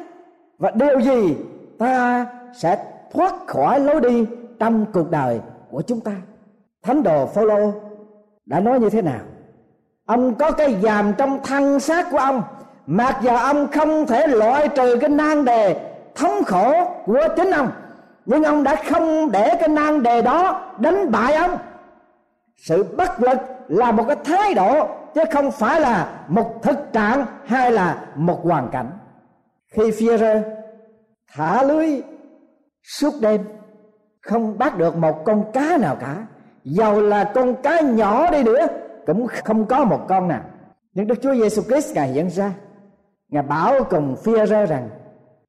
và 0.57 0.71
điều 0.71 0.99
gì 0.99 1.37
ta 1.79 2.25
sẽ 2.53 2.85
thoát 3.13 3.33
khỏi 3.47 3.79
lối 3.79 4.01
đi 4.01 4.25
trong 4.59 4.85
cuộc 4.93 5.11
đời 5.11 5.39
của 5.71 5.81
chúng 5.81 6.01
ta? 6.01 6.11
Thánh 6.83 7.03
đồ 7.03 7.25
phaolô 7.25 7.73
đã 8.45 8.59
nói 8.59 8.79
như 8.79 8.89
thế 8.89 9.01
nào? 9.01 9.21
Ông 10.05 10.35
có 10.35 10.51
cái 10.51 10.75
giàm 10.81 11.13
trong 11.17 11.39
thân 11.43 11.79
xác 11.79 12.11
của 12.11 12.17
ông 12.17 12.43
mặc 12.85 13.17
dù 13.21 13.31
ông 13.31 13.67
không 13.71 14.07
thể 14.07 14.27
loại 14.27 14.67
trừ 14.67 14.97
cái 15.01 15.09
nan 15.09 15.45
đề 15.45 15.91
thống 16.15 16.43
khổ 16.43 16.73
của 17.05 17.27
chính 17.35 17.51
ông. 17.51 17.71
Nhưng 18.25 18.43
ông 18.43 18.63
đã 18.63 18.75
không 18.89 19.31
để 19.31 19.55
cái 19.59 19.69
nan 19.69 20.03
đề 20.03 20.21
đó 20.21 20.71
đánh 20.77 21.11
bại 21.11 21.33
ông. 21.33 21.57
Sự 22.57 22.83
bất 22.83 23.21
lực 23.21 23.37
là 23.69 23.91
một 23.91 24.03
cái 24.07 24.17
thái 24.25 24.53
độ, 24.53 24.87
chứ 25.15 25.21
không 25.31 25.51
phải 25.51 25.81
là 25.81 26.25
một 26.27 26.63
thực 26.63 26.93
trạng 26.93 27.25
hay 27.45 27.71
là 27.71 28.05
một 28.15 28.39
hoàn 28.43 28.69
cảnh. 28.69 28.91
Khi 29.71 29.91
phi 29.91 30.17
rơ 30.17 30.41
thả 31.33 31.63
lưới 31.63 32.01
suốt 32.83 33.13
đêm, 33.21 33.41
không 34.21 34.57
bắt 34.57 34.77
được 34.77 34.95
một 34.95 35.25
con 35.25 35.51
cá 35.53 35.77
nào 35.77 35.95
cả. 35.95 36.15
Dầu 36.63 37.01
là 37.01 37.23
con 37.23 37.55
cá 37.63 37.81
nhỏ 37.81 38.31
đi 38.31 38.43
nữa, 38.43 38.67
cũng 39.05 39.27
không 39.45 39.65
có 39.65 39.85
một 39.85 40.05
con 40.07 40.27
nào. 40.27 40.41
Nhưng 40.93 41.07
Đức 41.07 41.15
Chúa 41.21 41.33
Giêsu 41.33 41.61
Christ 41.61 41.95
ngài 41.95 42.07
hiện 42.07 42.29
ra. 42.29 42.51
Ngài 43.29 43.43
bảo 43.43 43.83
cùng 43.83 44.15
phi 44.23 44.31
rơ 44.45 44.65
rằng, 44.65 44.89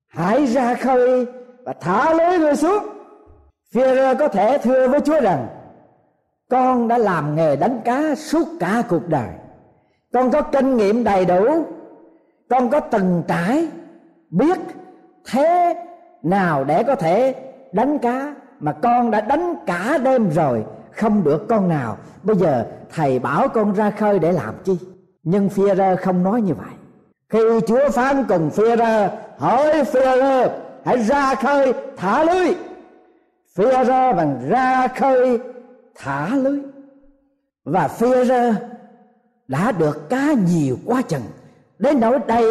hãy 0.08 0.46
ra 0.46 0.74
khơi 0.74 1.26
và 1.64 1.72
thả 1.80 2.14
lưới 2.14 2.38
người 2.38 2.56
xuống. 2.56 2.86
Phi 3.74 3.80
rơ 3.80 4.14
có 4.14 4.28
thể 4.28 4.58
thưa 4.58 4.88
với 4.88 5.00
Chúa 5.00 5.20
rằng 5.20 5.46
con 6.50 6.88
đã 6.88 6.98
làm 6.98 7.36
nghề 7.36 7.56
đánh 7.56 7.80
cá 7.84 8.14
suốt 8.14 8.48
cả 8.60 8.82
cuộc 8.88 9.08
đời. 9.08 9.28
Con 10.12 10.30
có 10.30 10.42
kinh 10.42 10.76
nghiệm 10.76 11.04
đầy 11.04 11.24
đủ. 11.24 11.64
Con 12.48 12.70
có 12.70 12.80
từng 12.80 13.22
trải, 13.28 13.68
biết 14.30 14.58
thế 15.30 15.74
nào 16.22 16.64
để 16.64 16.82
có 16.82 16.94
thể 16.94 17.34
đánh 17.72 17.98
cá 17.98 18.34
mà 18.60 18.72
con 18.72 19.10
đã 19.10 19.20
đánh 19.20 19.54
cả 19.66 19.98
đêm 19.98 20.30
rồi 20.30 20.64
không 20.90 21.24
được 21.24 21.48
con 21.48 21.68
nào. 21.68 21.96
Bây 22.22 22.36
giờ 22.36 22.66
thầy 22.94 23.18
bảo 23.18 23.48
con 23.48 23.72
ra 23.72 23.90
khơi 23.90 24.18
để 24.18 24.32
làm 24.32 24.54
chi? 24.64 24.78
Nhưng 25.22 25.48
phi 25.48 25.62
rơ 25.76 25.96
không 25.96 26.22
nói 26.22 26.40
như 26.42 26.54
vậy. 26.54 26.74
Khi 27.28 27.60
chúa 27.66 27.90
phán 27.90 28.24
cùng 28.28 28.50
phi 28.50 28.76
rơ 28.78 29.08
hỏi 29.38 29.84
phi 29.84 30.00
rơ 30.00 30.48
hãy 30.84 30.98
ra 30.98 31.34
khơi, 31.34 31.72
thả 31.96 32.24
lưới. 32.24 32.54
Phi 33.54 33.64
rơ 33.86 34.12
bằng 34.12 34.40
ra 34.48 34.88
khơi 34.88 35.38
thả 35.94 36.28
lưới. 36.34 36.60
Và 37.64 37.88
phi 37.88 38.24
rơ 38.24 38.52
đã 39.48 39.72
được 39.72 40.08
cá 40.08 40.32
nhiều 40.32 40.76
quá 40.86 41.02
chừng, 41.02 41.22
đến 41.78 42.00
nỗi 42.00 42.18
đầy 42.26 42.44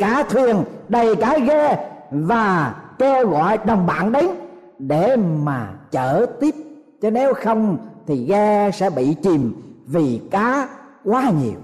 cả 0.00 0.24
thuyền, 0.30 0.64
đầy 0.88 1.16
cả 1.16 1.38
ghe 1.38 1.90
và 2.10 2.74
kêu 2.98 3.28
gọi 3.28 3.58
đồng 3.58 3.86
bạn 3.86 4.12
đến 4.12 4.26
để 4.78 5.16
mà 5.16 5.74
chở 5.90 6.26
tiếp. 6.40 6.54
Chứ 7.00 7.10
nếu 7.10 7.34
không 7.34 7.78
thì 8.06 8.26
ghe 8.26 8.70
sẽ 8.70 8.90
bị 8.90 9.16
chìm 9.22 9.62
vì 9.86 10.20
cá 10.30 10.68
quá 11.04 11.30
nhiều. 11.42 11.60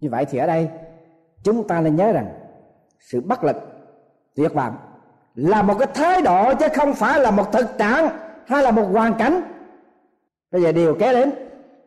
Như 0.00 0.10
vậy 0.10 0.24
thì 0.24 0.38
ở 0.38 0.46
đây, 0.46 0.68
chúng 1.42 1.68
ta 1.68 1.80
nên 1.80 1.96
nhớ 1.96 2.12
rằng 2.12 2.28
sự 3.00 3.20
bất 3.20 3.44
lực, 3.44 3.56
tuyệt 4.36 4.54
vọng 4.54 4.76
là 5.34 5.62
một 5.62 5.74
cái 5.78 5.88
thái 5.94 6.22
độ 6.22 6.54
chứ 6.54 6.66
không 6.74 6.94
phải 6.94 7.20
là 7.20 7.30
một 7.30 7.52
thực 7.52 7.78
trạng 7.78 8.08
hay 8.46 8.62
là 8.62 8.70
một 8.70 8.88
hoàn 8.92 9.14
cảnh 9.14 9.40
bây 10.52 10.62
giờ 10.62 10.72
điều 10.72 10.94
kế 10.94 11.12
đến, 11.12 11.32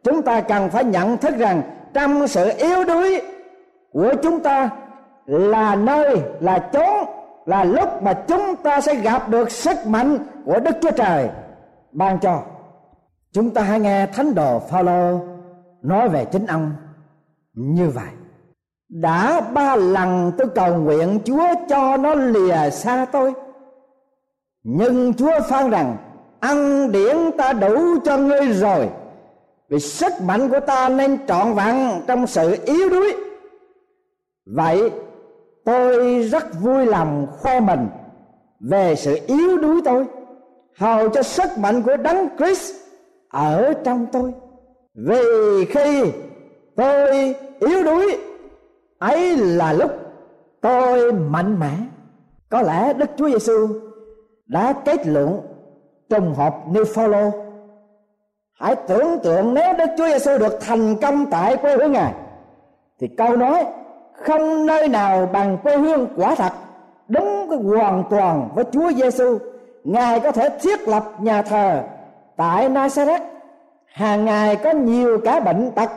chúng 0.04 0.22
ta 0.22 0.42
cần 0.42 0.70
phải 0.70 0.84
nhận 0.84 1.18
thức 1.18 1.36
rằng 1.38 1.62
trong 1.94 2.28
sự 2.28 2.52
yếu 2.58 2.84
đuối 2.84 3.22
của 3.92 4.14
chúng 4.24 4.40
ta 4.40 4.70
là 5.26 5.76
nơi, 5.76 6.22
là 6.40 6.70
chốn, 6.74 7.08
là 7.46 7.64
lúc 7.64 8.04
mà 8.04 8.14
chúng 8.14 8.56
ta 8.64 8.82
sẽ 8.82 8.96
gặp 8.96 9.30
được 9.30 9.52
sức 9.52 9.88
mạnh 9.88 10.18
của 10.46 10.60
Đức 10.60 10.76
Chúa 10.82 10.92
Trời 10.92 11.30
ban 11.92 12.20
cho. 12.20 12.44
Chúng 13.34 13.50
ta 13.50 13.62
hãy 13.62 13.80
nghe 13.80 14.08
thánh 14.08 14.36
đồ 14.36 14.60
Phaolô 14.60 15.20
nói 15.82 16.10
về 16.10 16.26
chính 16.26 16.46
ông 16.46 16.72
như 17.54 17.90
vậy. 17.90 18.10
Đã 18.90 19.42
ba 19.54 19.76
lần 19.76 20.32
tôi 20.38 20.48
cầu 20.56 20.78
nguyện 20.78 21.20
Chúa 21.26 21.48
cho 21.70 21.98
nó 21.98 22.16
lìa 22.16 22.70
xa 22.70 23.06
tôi. 23.12 23.34
Nhưng 24.64 25.14
Chúa 25.14 25.40
phán 25.50 25.70
rằng 25.70 25.98
ăn 26.42 26.92
điển 26.92 27.18
ta 27.38 27.54
đủ 27.54 28.00
cho 28.06 28.18
ngươi 28.18 28.48
rồi. 28.54 28.90
Vì 29.70 29.80
sức 29.80 30.14
mạnh 30.22 30.50
của 30.50 30.60
ta 30.60 30.90
nên 30.90 31.28
trọn 31.28 31.54
vẹn 31.54 32.02
trong 32.08 32.28
sự 32.28 32.56
yếu 32.66 32.90
đuối. 32.90 33.16
Vậy 34.46 34.92
tôi 35.66 36.22
rất 36.24 36.44
vui 36.62 36.86
lòng 36.86 37.28
khoe 37.40 37.60
mình 37.60 37.88
về 38.60 38.96
sự 38.96 39.20
yếu 39.28 39.58
đuối 39.58 39.82
tôi, 39.86 40.06
hầu 40.78 41.10
cho 41.10 41.24
sức 41.24 41.58
mạnh 41.58 41.84
của 41.84 41.98
đấng 41.98 42.28
Christ 42.38 42.76
ở 43.30 43.74
trong 43.84 44.06
tôi. 44.12 44.34
Vì 44.94 45.66
khi 45.70 46.04
tôi 46.76 47.36
yếu 47.60 47.84
đuối, 47.84 48.18
ấy 49.00 49.38
là 49.38 49.74
lúc 49.74 49.92
tôi 50.62 51.14
mạnh 51.14 51.60
mẽ. 51.60 51.72
Có 52.50 52.62
lẽ 52.62 52.94
Đức 52.94 53.10
Chúa 53.18 53.30
Giêsu 53.30 53.68
đã 54.48 54.74
kết 54.86 55.08
luận 55.08 55.42
trùng 56.12 56.34
hợp 56.34 56.56
như 56.68 56.84
Follow. 56.84 57.32
hãy 58.54 58.76
tưởng 58.88 59.20
tượng 59.24 59.54
nếu 59.54 59.74
Đức 59.74 59.86
Chúa 59.98 60.08
Giêsu 60.08 60.38
được 60.38 60.60
thành 60.62 60.96
công 60.96 61.26
tại 61.26 61.58
quê 61.58 61.76
hương 61.76 61.92
ngài, 61.92 62.14
thì 63.00 63.08
câu 63.08 63.38
nói 63.38 63.66
không 64.14 64.66
nơi 64.66 64.88
nào 64.88 65.30
bằng 65.34 65.58
quê 65.64 65.78
hương 65.78 66.08
quả 66.16 66.36
thật, 66.36 66.52
đúng 67.08 67.48
cái 67.50 67.60
hoàn 67.60 68.04
toàn 68.10 68.50
với 68.56 68.66
Chúa 68.72 68.92
Giêsu 68.92 69.38
ngài 69.84 70.20
có 70.20 70.32
thể 70.32 70.50
thiết 70.62 70.88
lập 70.88 71.04
nhà 71.20 71.42
thờ 71.42 71.82
tại 72.36 72.70
Nazareth. 72.70 73.22
Hàng 73.86 74.26
ngày 74.26 74.56
có 74.56 74.72
nhiều 74.72 75.18
cái 75.26 75.42
bệnh 75.42 75.72
tật 75.72 75.90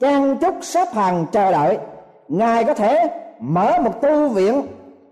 trang 0.00 0.38
trúc 0.40 0.54
xếp 0.62 0.88
hàng 0.92 1.26
chờ 1.32 1.52
đợi. 1.52 1.78
Ngài 2.28 2.64
có 2.64 2.74
thể 2.74 3.10
mở 3.40 3.78
một 3.80 4.02
tu 4.02 4.28
viện, 4.28 4.62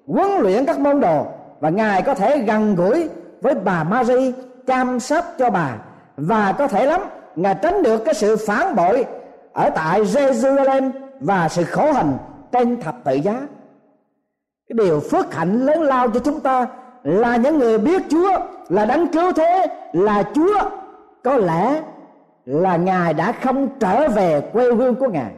huấn 0.06 0.28
luyện 0.38 0.66
các 0.66 0.80
môn 0.80 1.00
đồ 1.00 1.26
và 1.60 1.70
ngài 1.70 2.02
có 2.02 2.14
thể 2.14 2.38
gần 2.38 2.74
gũi 2.74 3.08
với 3.40 3.54
bà 3.54 3.84
Mary 3.84 4.32
chăm 4.66 5.00
sóc 5.00 5.24
cho 5.38 5.50
bà. 5.50 5.76
Và 6.16 6.54
có 6.58 6.68
thể 6.68 6.86
lắm, 6.86 7.00
ngài 7.36 7.54
tránh 7.62 7.82
được 7.82 8.04
cái 8.04 8.14
sự 8.14 8.36
phản 8.46 8.76
bội 8.76 9.04
ở 9.52 9.70
tại 9.70 10.02
Jerusalem 10.02 10.90
và 11.20 11.48
sự 11.48 11.64
khổ 11.64 11.92
hành 11.92 12.18
trên 12.52 12.80
thập 12.80 13.04
tự 13.04 13.14
giá. 13.14 13.32
Cái 14.68 14.74
điều 14.86 15.00
phước 15.00 15.34
hạnh 15.34 15.66
lớn 15.66 15.82
lao 15.82 16.10
cho 16.10 16.20
chúng 16.20 16.40
ta 16.40 16.66
là 17.02 17.36
những 17.36 17.58
người 17.58 17.78
biết 17.78 18.02
Chúa, 18.10 18.38
là 18.68 18.86
đấng 18.86 19.08
cứu 19.08 19.32
thế, 19.32 19.66
là 19.92 20.22
Chúa. 20.34 20.60
Có 21.24 21.36
lẽ 21.36 21.82
là 22.44 22.76
ngài 22.76 23.14
đã 23.14 23.32
không 23.32 23.68
trở 23.80 24.08
về 24.08 24.40
quê 24.52 24.72
hương 24.74 24.94
của 24.94 25.08
ngài. 25.08 25.32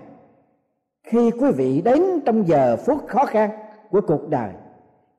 Khi 1.07 1.31
quý 1.31 1.51
vị 1.57 1.83
đến 1.85 2.21
trong 2.25 2.49
giờ 2.49 2.77
phút 2.87 3.09
khó 3.09 3.25
khăn 3.25 3.51
của 3.91 4.01
cuộc 4.01 4.29
đời, 4.29 4.51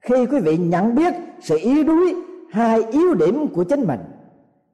khi 0.01 0.25
quý 0.25 0.39
vị 0.39 0.57
nhận 0.57 0.95
biết 0.95 1.13
sự 1.41 1.57
yếu 1.61 1.83
đuối 1.83 2.15
hai 2.53 2.83
yếu 2.91 3.13
điểm 3.13 3.47
của 3.47 3.63
chính 3.63 3.87
mình. 3.87 3.99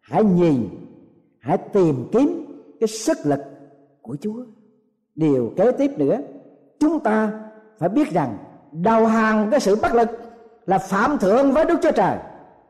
Hãy 0.02 0.24
nhìn, 0.24 0.70
hãy 1.39 1.58
tìm 1.58 2.10
kiếm 2.12 2.46
cái 2.80 2.88
sức 2.88 3.18
lực 3.24 3.39
của 4.02 4.18
chúa. 4.22 4.44
Điều 5.15 5.54
kế 5.58 5.72
tiếp 5.72 5.92
nữa, 5.98 6.18
chúng 6.80 7.00
ta 7.00 7.32
phải 7.78 7.89
biết 7.89 8.12
rằng 8.12 8.38
đầu 8.72 9.06
hàng 9.06 9.48
cái 9.52 9.60
sự 9.60 9.76
bất 9.76 9.96
lực 9.96 10.10
là 10.65 10.78
phạm 10.78 11.18
thượng 11.18 11.52
với 11.52 11.65
đức 11.65 11.80
chúa 11.82 11.92
trời. 11.92 12.18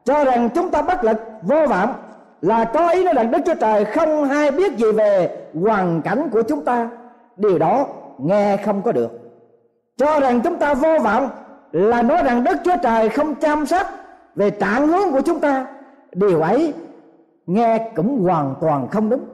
Cho 0.03 0.23
rằng 0.23 0.49
chúng 0.55 0.69
ta 0.69 0.81
bất 0.81 1.03
lực 1.03 1.17
vô 1.41 1.67
vọng 1.69 1.93
là 2.41 2.65
có 2.65 2.89
ý 2.89 3.03
nói 3.03 3.13
rằng 3.13 3.31
đức 3.31 3.39
chúa 3.45 3.55
trời 3.55 3.85
không 3.85 4.25
hay 4.25 4.51
biết 4.51 4.77
gì 4.77 4.91
về 4.91 5.45
hoàn 5.53 6.01
cảnh 6.01 6.29
của 6.31 6.41
chúng 6.41 6.65
ta. 6.65 6.89
Điều 7.37 7.59
đó 7.59 7.87
nghe 8.17 8.57
không 8.57 8.81
có 8.81 8.91
được. 8.91 9.11
Cho 9.97 10.19
rằng 10.19 10.41
chúng 10.41 10.59
ta 10.59 10.73
vô 10.73 10.99
vọng 11.03 11.29
là 11.71 12.01
nói 12.01 12.23
rằng 12.23 12.43
đức 12.43 12.57
chúa 12.63 12.75
trời 12.83 13.09
không 13.09 13.35
chăm 13.35 13.65
sóc 13.65 13.87
về 14.35 14.49
trạng 14.49 14.87
hướng 14.87 15.11
của 15.11 15.21
chúng 15.21 15.39
ta, 15.39 15.65
điều 16.13 16.41
ấy 16.41 16.73
nghe 17.45 17.91
cũng 17.95 18.23
hoàn 18.23 18.55
toàn 18.61 18.87
không 18.87 19.09
đúng. 19.09 19.25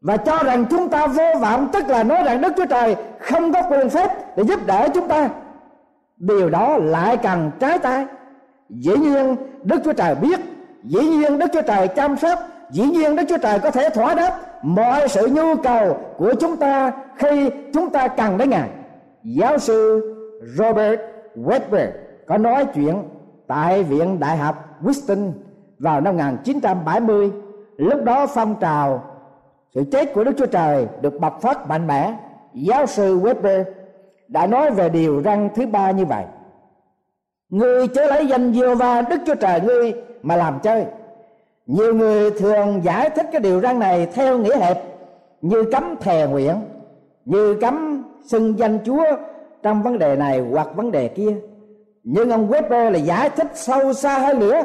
Và 0.00 0.16
cho 0.16 0.38
rằng 0.44 0.64
chúng 0.70 0.88
ta 0.88 1.06
vô 1.06 1.32
vọng, 1.40 1.68
tức 1.72 1.88
là 1.88 2.02
nói 2.02 2.22
rằng 2.22 2.40
đức 2.40 2.52
chúa 2.56 2.66
trời 2.66 2.96
không 3.20 3.52
có 3.52 3.62
quyền 3.70 3.90
phép 3.90 4.36
để 4.36 4.44
giúp 4.44 4.60
đỡ 4.66 4.88
chúng 4.94 5.08
ta, 5.08 5.28
điều 6.16 6.50
đó 6.50 6.76
lại 6.76 7.16
càng 7.16 7.50
trái 7.58 7.78
tay 7.78 8.06
dĩ 8.68 8.96
nhiên, 8.96 9.36
đức 9.62 9.80
chúa 9.84 9.92
trời 9.92 10.14
biết, 10.14 10.40
dĩ 10.84 11.00
nhiên 11.00 11.38
đức 11.38 11.46
chúa 11.52 11.62
trời 11.62 11.88
chăm 11.88 12.16
sóc, 12.16 12.38
dĩ 12.70 12.84
nhiên 12.84 13.16
đức 13.16 13.22
chúa 13.28 13.38
trời 13.38 13.58
có 13.58 13.70
thể 13.70 13.90
thỏa 13.90 14.14
đáp 14.14 14.40
mọi 14.62 15.08
sự 15.08 15.26
nhu 15.26 15.56
cầu 15.62 15.98
của 16.16 16.34
chúng 16.40 16.56
ta 16.56 16.92
khi 17.16 17.50
chúng 17.74 17.90
ta 17.90 18.08
cần 18.08 18.38
đến 18.38 18.50
ngài. 18.50 18.68
Giáo 19.24 19.58
sư 19.58 20.02
robert 20.56 21.00
webber 21.36 21.88
có 22.26 22.38
nói 22.38 22.66
chuyện 22.74 23.02
tại 23.46 23.82
viện 23.82 24.20
đại 24.20 24.36
học 24.36 24.78
Winston 24.82 25.30
vào 25.78 26.00
năm 26.00 26.16
1970 26.16 27.30
lúc 27.76 28.04
đó 28.04 28.26
phong 28.26 28.54
trào 28.60 29.04
sự 29.74 29.84
chết 29.92 30.14
của 30.14 30.24
Đức 30.24 30.32
Chúa 30.38 30.46
Trời 30.46 30.86
được 31.00 31.20
bộc 31.20 31.40
phát 31.40 31.68
mạnh 31.68 31.86
mẽ. 31.86 32.14
Giáo 32.54 32.86
sư 32.86 33.18
Weber 33.18 33.64
đã 34.28 34.46
nói 34.46 34.70
về 34.70 34.88
điều 34.88 35.20
răng 35.20 35.48
thứ 35.54 35.66
ba 35.66 35.90
như 35.90 36.04
vậy. 36.04 36.24
Ngươi 37.48 37.88
chớ 37.88 38.06
lấy 38.06 38.26
danh 38.26 38.52
diêu 38.52 38.74
va 38.74 39.02
Đức 39.02 39.20
Chúa 39.26 39.34
Trời 39.34 39.60
ngươi 39.60 39.94
mà 40.22 40.36
làm 40.36 40.58
chơi. 40.62 40.84
Nhiều 41.66 41.94
người 41.94 42.30
thường 42.30 42.84
giải 42.84 43.10
thích 43.10 43.26
cái 43.32 43.40
điều 43.40 43.60
răng 43.60 43.78
này 43.78 44.06
theo 44.06 44.38
nghĩa 44.38 44.58
hẹp 44.58 44.82
Như 45.40 45.64
cấm 45.72 45.96
thề 46.00 46.26
nguyện, 46.26 46.54
Như 47.24 47.54
cấm 47.60 48.04
xưng 48.24 48.58
danh 48.58 48.78
Chúa 48.84 49.04
trong 49.62 49.82
vấn 49.82 49.98
đề 49.98 50.16
này 50.16 50.40
hoặc 50.40 50.68
vấn 50.76 50.92
đề 50.92 51.08
kia. 51.08 51.36
Nhưng 52.08 52.30
ông 52.30 52.50
Weber 52.50 52.90
là 52.90 52.98
giải 52.98 53.30
thích 53.30 53.50
sâu 53.54 53.92
xa 53.92 54.18
hơn 54.18 54.38
nữa 54.38 54.62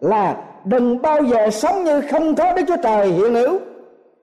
Là 0.00 0.36
đừng 0.64 1.02
bao 1.02 1.22
giờ 1.24 1.50
sống 1.50 1.84
như 1.84 2.00
không 2.10 2.34
có 2.34 2.52
Đức 2.54 2.62
Chúa 2.68 2.76
Trời 2.82 3.12
hiện 3.12 3.34
hữu. 3.34 3.58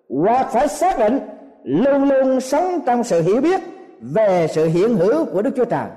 Hoặc 0.10 0.48
phải 0.52 0.68
xác 0.68 1.00
định 1.00 1.20
luôn 1.64 2.04
luôn 2.04 2.42
sống 2.42 2.80
trong 2.86 3.04
sự 3.04 3.22
hiểu 3.22 3.42
biết 3.42 3.62
về 4.02 4.48
sự 4.50 4.66
hiện 4.66 4.96
hữu 4.96 5.26
của 5.26 5.42
Đức 5.42 5.52
Chúa 5.56 5.66
Trời. 5.66 5.88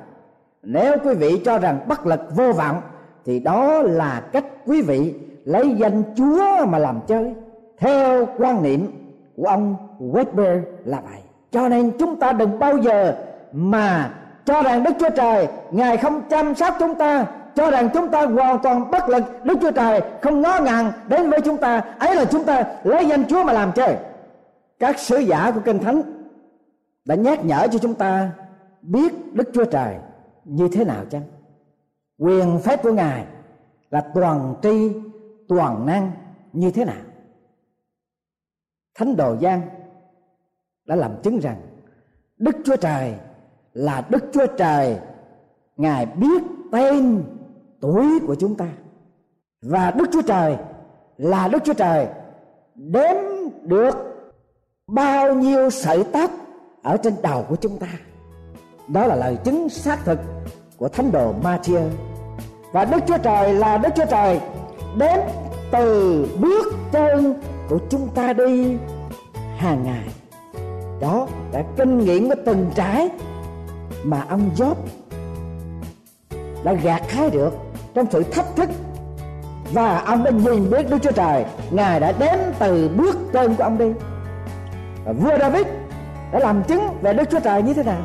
Nếu 0.63 0.97
quý 1.05 1.15
vị 1.15 1.41
cho 1.45 1.59
rằng 1.59 1.81
bất 1.89 2.07
lực 2.07 2.21
vô 2.37 2.53
vọng, 2.53 2.81
thì 3.25 3.41
đó 3.41 3.83
là 3.83 4.23
cách 4.33 4.45
quý 4.67 4.83
vị 4.83 5.15
lấy 5.45 5.75
danh 5.77 6.03
chúa 6.17 6.67
mà 6.67 6.79
làm 6.79 7.01
chơi. 7.07 7.35
Theo 7.79 8.27
quan 8.39 8.63
niệm 8.63 8.87
của 9.37 9.47
ông 9.47 9.77
Weber 10.01 10.61
là 10.85 11.01
vậy. 11.11 11.21
Cho 11.51 11.69
nên 11.69 11.91
chúng 11.99 12.17
ta 12.17 12.33
đừng 12.33 12.59
bao 12.59 12.79
giờ 12.79 13.17
mà 13.53 14.15
cho 14.45 14.63
rằng 14.63 14.83
đức 14.83 14.93
chúa 15.01 15.11
trời, 15.17 15.49
ngài 15.71 15.97
không 15.97 16.23
chăm 16.31 16.55
sóc 16.55 16.75
chúng 16.79 16.95
ta. 16.95 17.27
Cho 17.55 17.71
rằng 17.71 17.89
chúng 17.95 18.09
ta 18.09 18.27
hoàn 18.27 18.59
toàn 18.63 18.91
bất 18.91 19.09
lực, 19.09 19.25
đức 19.45 19.59
chúa 19.61 19.71
trời 19.71 20.01
không 20.23 20.41
ngó 20.41 20.61
ngàng 20.61 20.93
đến 21.09 21.31
với 21.31 21.41
chúng 21.41 21.57
ta. 21.57 21.83
Ấy 21.99 22.15
là 22.15 22.25
chúng 22.25 22.45
ta 22.45 22.65
lấy 22.85 23.09
danh 23.09 23.25
chúa 23.27 23.45
mà 23.45 23.53
làm 23.53 23.73
chơi. 23.73 23.97
Các 24.79 24.99
sứ 24.99 25.19
giả 25.19 25.51
của 25.55 25.61
kinh 25.65 25.79
thánh 25.79 26.03
đã 27.05 27.15
nhắc 27.15 27.45
nhở 27.45 27.69
cho 27.73 27.79
chúng 27.79 27.95
ta 27.95 28.31
biết 28.83 29.13
đức 29.33 29.51
chúa 29.55 29.65
trời 29.65 29.97
như 30.45 30.69
thế 30.73 30.85
nào 30.85 31.05
chăng? 31.11 31.23
Quyền 32.19 32.59
phép 32.65 32.83
của 32.83 32.93
ngài 32.93 33.25
là 33.91 34.05
toàn 34.15 34.55
tri, 34.63 34.93
toàn 35.49 35.87
năng 35.87 36.13
như 36.53 36.71
thế 36.71 36.85
nào? 36.85 37.03
Thánh 38.95 39.17
đồ 39.17 39.37
giang 39.43 39.61
đã 40.85 40.97
làm 40.97 41.23
chứng 41.23 41.39
rằng 41.39 41.57
đức 42.39 42.57
chúa 42.65 42.77
trời 42.77 43.15
là 43.75 44.05
đức 44.09 44.25
chúa 44.33 44.47
trời. 44.47 44.97
Ngài 45.77 46.07
biết 46.07 46.43
tên 46.73 47.25
tuổi 47.81 48.21
của 48.27 48.35
chúng 48.35 48.55
ta. 48.55 48.67
Và 49.63 49.91
đức 49.91 50.05
chúa 50.13 50.23
trời 50.23 50.57
là 51.17 51.49
đức 51.49 51.65
chúa 51.65 51.75
trời 51.75 52.07
đếm 52.75 53.17
được 53.63 53.95
bao 54.87 55.35
nhiêu 55.35 55.71
sợi 55.71 56.05
tóc 56.13 56.31
ở 56.83 56.97
trên 56.97 57.15
đầu 57.23 57.45
của 57.49 57.57
chúng 57.57 57.79
ta. 57.79 57.89
Đó 58.89 59.07
là 59.07 59.15
lời 59.15 59.37
chứng 59.45 59.69
xác 59.69 60.05
thực 60.05 60.19
của 60.77 60.89
thánh 60.89 61.13
đồ 61.13 61.35
Matthew. 61.43 61.89
Và 62.73 62.85
Đức 62.85 62.99
Chúa 63.07 63.19
Trời 63.19 63.55
là 63.55 63.79
Đức 63.79 63.89
Chúa 63.97 64.07
Trời 64.11 64.41
đến 64.99 65.21
từ 65.73 66.27
bước 66.41 66.75
chân 66.93 67.35
của 67.69 67.79
chúng 67.91 68.09
ta 68.15 68.33
đi 68.33 68.77
hàng 69.57 69.85
ngày. 69.85 70.09
Đó, 71.01 71.27
đã 71.53 71.63
kinh 71.77 71.99
nghiệm 71.99 72.29
của 72.29 72.35
từng 72.45 72.71
trái 72.75 73.11
mà 74.05 74.25
ông 74.29 74.51
Job 74.57 74.75
đã 76.65 76.73
gạt 76.73 77.11
hái 77.11 77.31
được 77.31 77.51
trong 77.95 78.07
sự 78.11 78.23
thách 78.23 78.57
thức. 78.57 78.69
Và 79.73 79.99
ông 79.99 80.25
đã 80.25 80.31
nhìn 80.31 80.71
biết 80.71 80.91
Đức 80.91 80.99
Chúa 81.03 81.13
Trời, 81.13 81.45
Ngài 81.71 82.01
đã 82.01 82.13
đến 82.13 82.39
từ 82.59 82.89
bước 82.97 83.17
chân 83.33 83.55
của 83.55 83.63
ông 83.63 83.79
đi. 83.79 83.93
Và 85.05 85.13
vua 85.13 85.39
David 85.39 85.67
đã 86.33 86.39
làm 86.39 86.63
chứng 86.63 86.83
về 87.03 87.13
Đức 87.13 87.31
Chúa 87.31 87.41
Trời 87.41 87.63
như 87.63 87.75
thế 87.75 87.83
nào? 87.83 88.03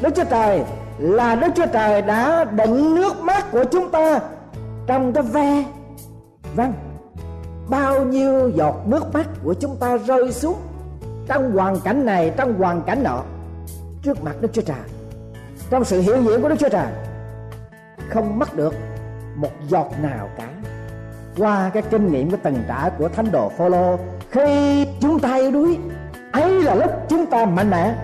Đức 0.00 0.14
Chúa 0.16 0.24
Trời 0.24 0.64
là 0.98 1.34
Đức 1.34 1.48
Chúa 1.56 1.66
Trời 1.72 2.02
đã 2.02 2.44
đựng 2.44 2.94
nước 2.94 3.20
mắt 3.20 3.52
của 3.52 3.64
chúng 3.64 3.90
ta 3.90 4.20
trong 4.86 5.12
cái 5.12 5.22
ve. 5.22 5.64
Vâng 6.54 6.72
bao 7.68 8.04
nhiêu 8.04 8.50
giọt 8.54 8.74
nước 8.86 9.14
mắt 9.14 9.28
của 9.44 9.54
chúng 9.54 9.76
ta 9.76 9.96
rơi 9.96 10.32
xuống 10.32 10.56
trong 11.28 11.52
hoàn 11.52 11.80
cảnh 11.80 12.06
này, 12.06 12.32
trong 12.36 12.54
hoàn 12.58 12.82
cảnh 12.82 13.02
nọ 13.02 13.22
trước 14.06 14.24
mặt 14.24 14.36
Đức 14.40 14.48
Chúa 14.52 14.62
Trời. 14.62 14.76
Trong 15.70 15.84
sự 15.84 16.00
hiện 16.00 16.24
diện 16.24 16.42
của 16.42 16.48
Đức 16.48 16.54
Chúa 16.58 16.68
Trời, 16.68 16.86
không 18.10 18.38
mất 18.38 18.56
được 18.56 18.74
một 19.34 19.50
giọt 19.68 19.90
nào 20.02 20.28
cả. 20.36 20.48
Qua 21.36 21.70
cái 21.74 21.82
kinh 21.90 22.12
nghiệm, 22.12 22.30
cái 22.30 22.40
tầng 22.42 22.64
trải 22.68 22.90
của 22.98 23.08
thánh 23.08 23.32
đồ 23.32 23.48
Phaolô, 23.48 23.98
khi 24.30 24.86
chúng 25.00 25.20
ta 25.20 25.36
yếu 25.36 25.50
đuối, 25.50 25.78
ấy 26.32 26.62
là 26.62 26.74
lúc 26.74 26.90
chúng 27.08 27.26
ta 27.26 27.46
mạnh 27.46 27.70
mẽ. 27.70 27.94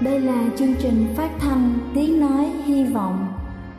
Đây 0.00 0.20
là 0.20 0.44
chương 0.58 0.74
trình 0.78 1.14
phát 1.16 1.30
thanh 1.40 1.78
Tiếng 1.94 2.20
Nói 2.20 2.52
Hy 2.64 2.84
Vọng 2.84 3.43